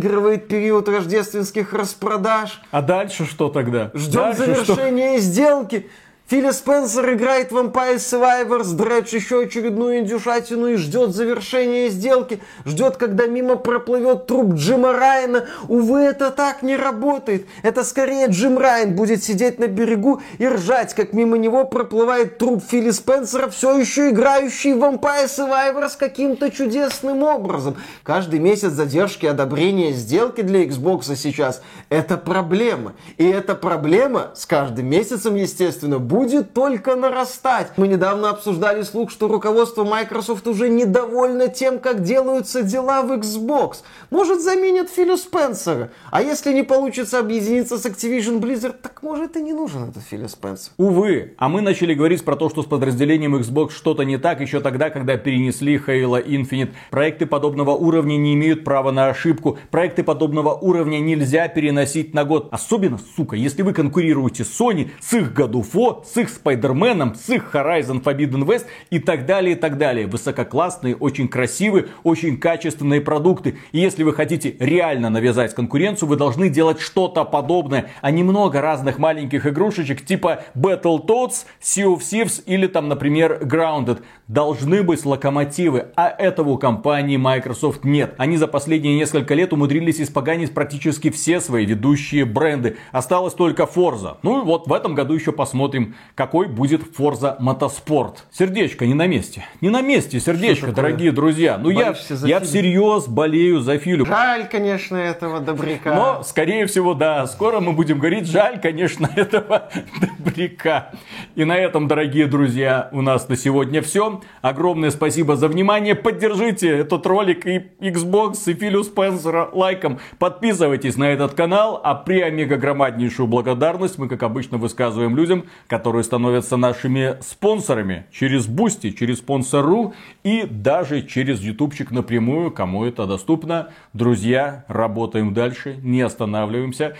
период 0.48 0.88
рождественских 0.90 1.74
распродаж. 1.74 2.62
А 2.72 2.82
дальше 2.82 3.26
что 3.26 3.50
тогда? 3.50 3.92
Ждем 3.94 4.22
Дальше 4.22 4.44
что? 4.56 4.76
завершения 4.76 5.18
сделки. 5.20 5.90
Филя 6.28 6.54
Спенсер 6.54 7.14
играет 7.14 7.52
в 7.52 7.56
Vampire 7.56 7.98
Survivors, 7.98 8.74
Дредж 8.74 9.14
еще 9.14 9.44
очередную 9.44 10.00
индюшатину 10.00 10.70
и 10.70 10.76
ждет 10.76 11.14
завершения 11.14 11.90
сделки. 11.90 12.42
Ждет, 12.66 12.98
когда 12.98 13.28
мимо 13.28 13.58
проплывет 13.58 14.26
труп 14.26 14.56
Джима 14.56 14.92
Райана. 14.94 15.46
Увы, 15.68 16.00
это 16.00 16.32
так 16.32 16.64
не 16.64 16.78
работает. 16.78 17.46
Это 17.62 17.84
скорее 17.84 18.26
Джим 18.26 18.58
Райан 18.58 18.96
будет 18.96 19.24
сидеть 19.24 19.60
на 19.60 19.68
берегу 19.68 20.20
и 20.40 20.48
ржать, 20.48 20.96
как 20.96 21.14
мимо 21.14 21.38
него 21.38 21.64
проплывает 21.64 22.40
труп 22.40 22.64
Фили 22.68 22.90
Спенсера, 22.90 23.48
все 23.48 23.78
еще 23.78 24.10
играющий 24.10 24.74
в 24.74 24.84
Vampire 24.84 25.28
Survivors 25.28 25.92
каким-то 25.96 26.50
чудесным 26.50 27.22
образом. 27.22 27.76
Каждый 28.02 28.40
месяц 28.40 28.72
задержки 28.72 29.28
одобрения 29.28 29.92
сделки 29.92 30.42
для 30.42 30.64
Xbox 30.64 31.16
сейчас– 31.16 31.62
это 31.90 32.18
проблема. 32.18 32.94
И 33.18 33.28
эта 33.28 33.54
проблема 33.54 34.32
с 34.34 34.48
каждым 34.48 34.88
месяцем, 34.88 35.36
естественно, 35.36 36.00
будет 36.00 36.15
только 36.54 36.96
нарастать. 36.96 37.72
Мы 37.78 37.88
недавно 37.88 38.30
обсуждали 38.30 38.84
слух, 38.84 39.12
что 39.12 39.28
руководство 39.28 39.84
Microsoft 39.84 40.48
уже 40.48 40.70
недовольно 40.70 41.48
тем, 41.48 41.80
как 41.80 42.04
делаются 42.04 42.64
дела 42.64 43.02
в 43.02 43.12
Xbox. 43.12 43.78
Может, 44.10 44.42
заменят 44.42 44.90
Филю 44.90 45.18
Спенсера. 45.18 45.92
А 46.12 46.22
если 46.22 46.54
не 46.54 46.64
получится 46.64 47.20
объединиться 47.20 47.78
с 47.78 47.86
Activision 47.86 48.40
Blizzard, 48.40 48.76
так 48.82 49.04
может 49.04 49.36
и 49.38 49.42
не 49.42 49.54
нужен 49.54 49.90
этот 49.90 50.04
Филю 50.04 50.30
Спенсер. 50.30 50.72
Увы, 50.78 51.34
а 51.38 51.50
мы 51.50 51.62
начали 51.62 51.94
говорить 51.94 52.24
про 52.24 52.36
то, 52.36 52.50
что 52.50 52.64
с 52.64 52.66
подразделением 52.66 53.36
Xbox 53.36 53.72
что-то 53.72 54.04
не 54.04 54.18
так 54.18 54.40
еще 54.42 54.62
тогда, 54.62 54.90
когда 54.90 55.18
перенесли 55.18 55.78
Halo 55.78 56.26
Infinite. 56.26 56.72
Проекты 56.92 57.26
подобного 57.26 57.72
уровня 57.72 58.18
не 58.18 58.34
имеют 58.36 58.64
права 58.64 58.92
на 58.92 59.08
ошибку. 59.08 59.58
Проекты 59.72 60.04
подобного 60.04 60.54
уровня 60.54 61.00
нельзя 61.00 61.48
переносить 61.48 62.14
на 62.14 62.24
год. 62.24 62.50
Особенно, 62.52 63.00
сука, 63.16 63.36
если 63.36 63.62
вы 63.62 63.74
конкурируете 63.74 64.44
с 64.44 64.60
Sony, 64.60 64.92
с 65.02 65.14
их 65.14 65.34
God 65.34 65.52
of 65.52 65.72
War, 65.74 66.05
с 66.06 66.18
их 66.18 66.30
Спайдерменом, 66.30 67.16
с 67.16 67.30
их 67.30 67.54
Horizon 67.54 68.04
Forbidden 68.04 68.46
West 68.46 68.66
и 68.90 69.00
так 69.00 69.26
далее, 69.26 69.56
и 69.56 69.60
так 69.60 69.78
далее. 69.78 70.08
Высококлассные, 70.08 70.96
очень 70.96 71.28
красивые, 71.28 71.88
очень 72.04 72.38
качественные 72.38 73.02
продукты. 73.02 73.58
И 73.72 73.80
если 73.80 74.04
вы 74.04 74.14
хотите 74.14 74.56
реально 74.60 75.10
навязать 75.10 75.54
конкуренцию, 75.54 76.10
вы 76.10 76.16
должны 76.16 76.50
делать 76.50 76.80
что-то 76.80 77.26
подобное, 77.26 77.92
а 78.02 78.12
не 78.12 78.24
много 78.24 78.62
разных 78.62 79.00
маленьких 79.00 79.46
игрушечек 79.46 80.06
типа 80.06 80.44
Battletoads, 80.56 81.46
Sea 81.62 81.86
of 81.86 82.00
Thieves 82.00 82.44
или 82.46 82.68
там, 82.68 82.88
например, 82.88 83.42
Grounded. 83.44 84.02
Должны 84.28 84.84
быть 84.84 85.06
локомотивы, 85.06 85.88
а 85.96 86.10
этого 86.10 86.52
у 86.52 86.58
компании 86.58 87.18
Microsoft 87.18 87.84
нет. 87.84 88.16
Они 88.18 88.38
за 88.38 88.48
последние 88.48 88.96
несколько 88.96 89.34
лет 89.34 89.54
умудрились 89.54 90.02
испоганить 90.02 90.54
практически 90.54 91.10
все 91.10 91.40
свои 91.40 91.66
ведущие 91.66 92.26
бренды. 92.26 92.78
Осталось 92.92 93.34
только 93.34 93.64
Forza. 93.64 94.18
Ну 94.24 94.44
вот 94.44 94.68
в 94.68 94.74
этом 94.74 94.96
году 94.96 95.14
еще 95.14 95.32
посмотрим, 95.32 95.95
какой 96.16 96.48
будет 96.48 96.82
Forza 96.98 97.38
Motorsport. 97.40 98.20
Сердечко 98.32 98.86
не 98.86 98.94
на 98.94 99.06
месте. 99.06 99.46
Не 99.62 99.70
на 99.70 99.82
месте 99.82 100.20
сердечко, 100.20 100.72
дорогие 100.72 101.12
друзья. 101.12 101.58
Ну 101.58 101.70
я, 101.70 101.94
я 102.24 102.40
всерьез 102.40 103.08
болею 103.08 103.60
за 103.60 103.78
Филю. 103.78 104.06
Жаль, 104.06 104.48
конечно, 104.50 104.96
этого 104.96 105.42
добряка. 105.42 105.94
Но, 105.94 106.24
скорее 106.24 106.66
всего, 106.68 106.94
да, 106.94 107.28
скоро 107.28 107.60
мы 107.60 107.74
будем 107.74 108.00
говорить, 108.00 108.28
жаль, 108.28 108.62
конечно, 108.62 109.10
этого 109.16 109.70
добряка. 110.00 110.92
И 111.36 111.44
на 111.44 111.58
этом, 111.58 111.88
дорогие 111.88 112.28
друзья, 112.28 112.90
у 112.92 113.02
нас 113.02 113.28
на 113.28 113.36
сегодня 113.36 113.82
все. 113.82 114.22
Огромное 114.42 114.92
спасибо 114.92 115.36
за 115.36 115.48
внимание. 115.48 115.96
Поддержите 115.96 116.70
этот 116.70 117.06
ролик 117.06 117.46
и 117.46 117.58
Xbox, 117.80 118.50
и 118.50 118.54
Филю 118.54 118.84
Спенсера 118.84 119.50
лайком. 119.52 120.00
Подписывайтесь 120.18 120.96
на 120.96 121.12
этот 121.12 121.34
канал. 121.34 121.82
А 121.84 121.94
преомегагромаднейшую 121.96 123.28
благодарность 123.28 123.98
мы, 123.98 124.08
как 124.08 124.24
обычно, 124.24 124.58
высказываем 124.58 125.16
людям, 125.16 125.46
которые 125.68 125.85
становятся 126.04 126.58
нашими 126.58 127.18
спонсорами. 127.22 128.06
Через 128.12 128.48
Boosty, 128.48 128.92
через 128.92 129.20
спонсору 129.20 129.94
и 130.24 130.44
даже 130.50 131.02
через 131.02 131.42
ютубчик 131.42 131.92
напрямую, 131.92 132.52
кому 132.52 132.86
это 132.86 133.06
доступно. 133.06 133.70
Друзья, 133.94 134.66
работаем 134.68 135.34
дальше, 135.34 135.78
не 135.84 136.02
останавливаемся. 136.02 136.96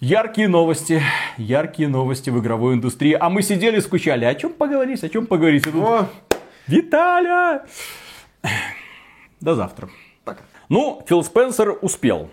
Яркие 0.00 0.48
новости, 0.48 1.02
яркие 1.36 1.88
новости 1.88 2.30
в 2.30 2.40
игровой 2.40 2.74
индустрии. 2.74 3.12
А 3.18 3.28
мы 3.28 3.42
сидели, 3.42 3.80
скучали. 3.80 4.24
О 4.24 4.34
чем 4.34 4.52
поговорить, 4.52 5.04
о 5.04 5.08
чем 5.08 5.26
поговорить? 5.26 5.64
Тут 5.64 5.74
О, 5.74 6.08
Виталя! 6.66 7.64
До 9.40 9.54
завтра. 9.54 9.88
пока. 10.24 10.40
Ну, 10.68 11.02
Фил 11.08 11.22
Спенсер 11.24 11.76
успел. 11.82 12.30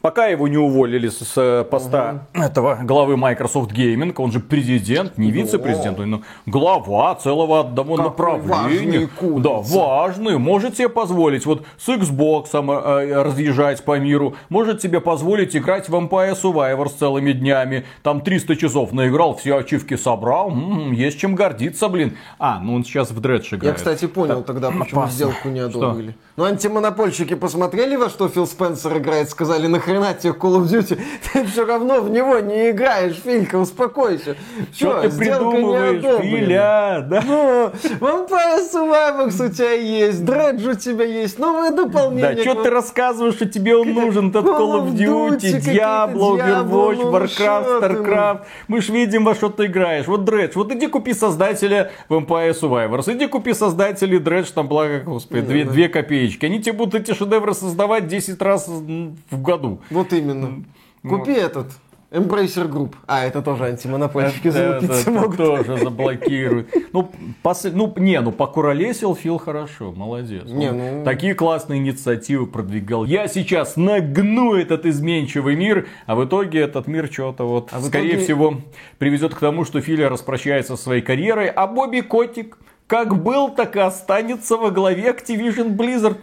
Пока 0.00 0.26
его 0.26 0.46
не 0.46 0.56
уволили 0.56 1.08
с 1.08 1.32
э, 1.36 1.64
поста 1.68 2.28
этого 2.32 2.78
главы 2.84 3.16
Microsoft 3.16 3.72
Gaming, 3.72 4.14
он 4.18 4.30
же 4.30 4.38
президент, 4.38 5.18
не 5.18 5.32
вице-президент, 5.32 5.98
он 5.98 6.24
глава 6.46 7.16
целого 7.16 7.60
одного 7.60 7.96
Какой 7.96 8.38
важный 8.38 8.46
направления. 8.46 9.08
курица. 9.08 9.40
Да, 9.42 9.76
важный. 9.76 10.38
Может 10.38 10.76
себе 10.76 10.88
позволить 10.88 11.46
вот 11.46 11.66
с 11.78 11.88
Xbox 11.88 12.46
э, 12.54 13.22
разъезжать 13.24 13.84
по 13.84 13.98
миру, 13.98 14.36
может 14.50 14.80
себе 14.82 15.00
позволить 15.00 15.56
играть 15.56 15.88
в 15.88 15.94
Vampire 15.94 16.40
Survivor 16.40 16.88
с 16.88 16.92
целыми 16.92 17.32
днями. 17.32 17.84
Там 18.04 18.20
300 18.20 18.54
часов 18.54 18.92
наиграл, 18.92 19.34
все 19.34 19.56
ачивки 19.58 19.96
собрал. 19.96 20.50
М, 20.52 20.92
есть 20.92 21.18
чем 21.18 21.34
гордиться, 21.34 21.88
блин. 21.88 22.16
А, 22.38 22.60
ну 22.60 22.74
он 22.76 22.84
сейчас 22.84 23.10
в 23.10 23.18
Дредж 23.20 23.48
играет. 23.52 23.64
Я, 23.64 23.72
кстати, 23.72 24.06
понял 24.06 24.44
тогда, 24.44 24.70
почему 24.70 25.00
опасно. 25.00 25.10
сделку 25.16 25.48
не 25.48 25.58
одобрили. 25.58 26.14
Ну, 26.36 26.44
антимонопольщики 26.44 27.34
посмотрели, 27.34 27.96
во 27.96 28.08
что 28.08 28.28
Фил 28.28 28.46
Спенсер 28.46 28.96
играет, 28.98 29.28
сказали, 29.28 29.66
нахрена 29.66 29.87
нахрена 29.88 30.14
тебе 30.14 30.32
Call 30.32 30.60
of 30.60 30.64
Duty, 30.66 30.98
ты 31.32 31.44
все 31.44 31.64
равно 31.64 32.00
в 32.00 32.10
него 32.10 32.38
не 32.40 32.70
играешь, 32.70 33.16
Филька, 33.16 33.56
успокойся. 33.56 34.36
Что 34.74 35.02
ты 35.02 35.10
придумываешь, 35.10 36.20
Филя, 36.20 37.06
да? 37.08 37.22
Ну, 37.26 37.70
Vampire 38.00 38.60
Survivors 38.72 39.46
у 39.46 39.52
тебя 39.52 39.72
есть, 39.72 40.24
Дредж 40.24 40.66
у 40.68 40.74
тебя 40.74 41.04
есть, 41.04 41.38
новое 41.38 41.70
дополнение. 41.70 42.34
Да, 42.34 42.42
что 42.42 42.62
ты 42.62 42.70
рассказываешь, 42.70 43.34
что 43.34 43.46
тебе 43.46 43.76
он 43.76 43.92
нужен, 43.92 44.28
этот 44.30 44.44
Call 44.44 44.82
of 44.82 44.92
Duty, 44.94 45.60
Diablo, 45.60 46.38
Overwatch, 46.38 47.02
Warcraft, 47.02 47.80
StarCraft. 47.80 48.40
Мы 48.68 48.80
ж 48.80 48.88
видим, 48.90 49.24
во 49.24 49.34
что 49.34 49.48
ты 49.48 49.66
играешь. 49.66 50.06
Вот 50.06 50.24
Дредж, 50.24 50.52
вот 50.54 50.72
иди 50.72 50.86
купи 50.86 51.14
создателя 51.14 51.90
Vampire 52.08 52.58
Survivors, 52.58 53.12
иди 53.12 53.26
купи 53.26 53.54
создателей 53.54 54.18
Дредж, 54.18 54.50
там, 54.54 54.68
благо, 54.68 55.00
господи, 55.00 55.64
две 55.64 55.88
копеечки. 55.88 56.46
Они 56.46 56.60
тебе 56.60 56.72
будут 56.72 56.94
эти 56.94 57.14
шедевры 57.14 57.54
создавать 57.54 58.06
10 58.06 58.40
раз 58.42 58.68
в 58.68 59.42
году. 59.42 59.77
Вот 59.90 60.12
именно. 60.12 60.64
Купи 61.02 61.32
этот 61.32 61.72
Embracer 62.10 62.66
Group. 62.70 62.94
А, 63.06 63.24
это 63.24 63.42
тоже 63.42 63.64
антимонопольщики 63.64 64.48
залупиться 64.48 65.10
могут. 65.10 65.36
тоже 65.36 65.76
заблокируют. 65.76 66.68
Ну, 66.92 67.10
пос... 67.42 67.64
ну, 67.64 67.92
не, 67.98 68.18
ну 68.22 68.32
покуролесил 68.32 69.14
Фил 69.14 69.36
хорошо, 69.36 69.92
молодец. 69.92 70.44
Не, 70.46 70.72
ну... 70.72 71.04
Такие 71.04 71.34
классные 71.34 71.80
инициативы 71.80 72.46
продвигал. 72.46 73.04
Я 73.04 73.28
сейчас 73.28 73.76
нагну 73.76 74.54
этот 74.54 74.86
изменчивый 74.86 75.54
мир, 75.54 75.86
а 76.06 76.14
в 76.14 76.24
итоге 76.24 76.60
этот 76.60 76.86
мир 76.86 77.10
что-то 77.12 77.44
вот, 77.44 77.68
а 77.72 77.80
скорее 77.82 78.12
итоге... 78.12 78.24
всего, 78.24 78.54
приведет 78.96 79.34
к 79.34 79.38
тому, 79.38 79.66
что 79.66 79.82
Филя 79.82 80.08
распрощается 80.08 80.76
со 80.76 80.82
своей 80.82 81.02
карьерой, 81.02 81.48
а 81.48 81.66
Бобби 81.66 82.00
Котик 82.00 82.56
как 82.86 83.22
был, 83.22 83.50
так 83.50 83.76
и 83.76 83.80
останется 83.80 84.56
во 84.56 84.70
главе 84.70 85.10
Activision 85.10 85.76
Blizzard 85.76 86.16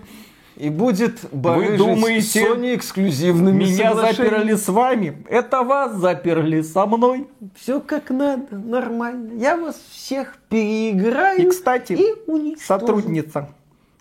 и 0.57 0.69
будет 0.69 1.19
Вы 1.31 1.77
думаете, 1.77 2.45
Sony 2.45 2.75
эксклюзивными 2.75 3.65
Меня 3.65 3.93
заперли 3.93 4.55
с 4.55 4.67
вами? 4.69 5.25
Это 5.29 5.63
вас 5.63 5.95
заперли 5.95 6.61
со 6.61 6.85
мной? 6.85 7.27
Все 7.55 7.81
как 7.81 8.09
надо, 8.09 8.55
нормально. 8.55 9.33
Я 9.39 9.57
вас 9.57 9.75
всех 9.91 10.37
переиграю 10.49 11.47
и, 11.47 11.49
кстати, 11.49 11.93
и 11.93 12.13
уничтожу. 12.29 12.65
сотрудница, 12.65 13.49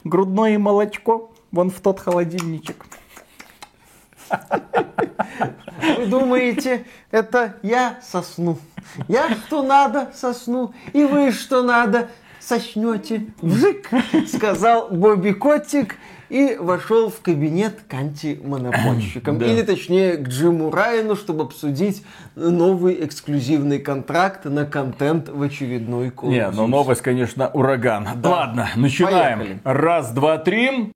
грудное 0.05 0.59
молочко 0.59 1.33
вон 1.51 1.71
в 1.71 1.81
тот 1.81 2.01
холодильничек. 2.01 2.87
Вы 5.99 6.07
думаете, 6.07 6.87
это 7.11 7.57
я 7.63 7.99
сосну? 8.03 8.59
Я 9.09 9.31
что 9.31 9.63
надо 9.63 10.13
сосну, 10.15 10.73
и 10.93 11.05
вы 11.05 11.33
что 11.33 11.63
надо 11.63 12.09
соснете. 12.39 13.27
Вжик, 13.41 13.89
сказал 14.29 14.89
Бобби 14.89 15.33
Котик 15.33 15.97
и 16.29 16.57
вошел 16.59 17.11
в 17.11 17.21
кабинет 17.21 17.81
к 17.89 17.95
антимонопольщикам. 17.95 19.39
да. 19.39 19.47
Или 19.47 19.63
точнее 19.63 20.17
к 20.17 20.29
Джиму 20.29 20.71
Райану, 20.71 21.17
чтобы 21.17 21.45
обсудить 21.45 22.05
новый 22.35 23.05
эксклюзивный 23.05 23.79
контракт 23.79 24.45
на 24.45 24.65
контент 24.65 25.29
в 25.29 25.41
очередной 25.43 26.09
Call 26.09 26.29
Не, 26.29 26.51
но 26.51 26.67
новость, 26.67 27.03
конечно, 27.03 27.49
ураган. 27.49 28.09
Да. 28.17 28.31
Ладно, 28.31 28.69
начинаем. 28.77 29.39
Поехали. 29.39 29.61
Раз, 29.65 30.13
два, 30.13 30.39
три. 30.39 30.93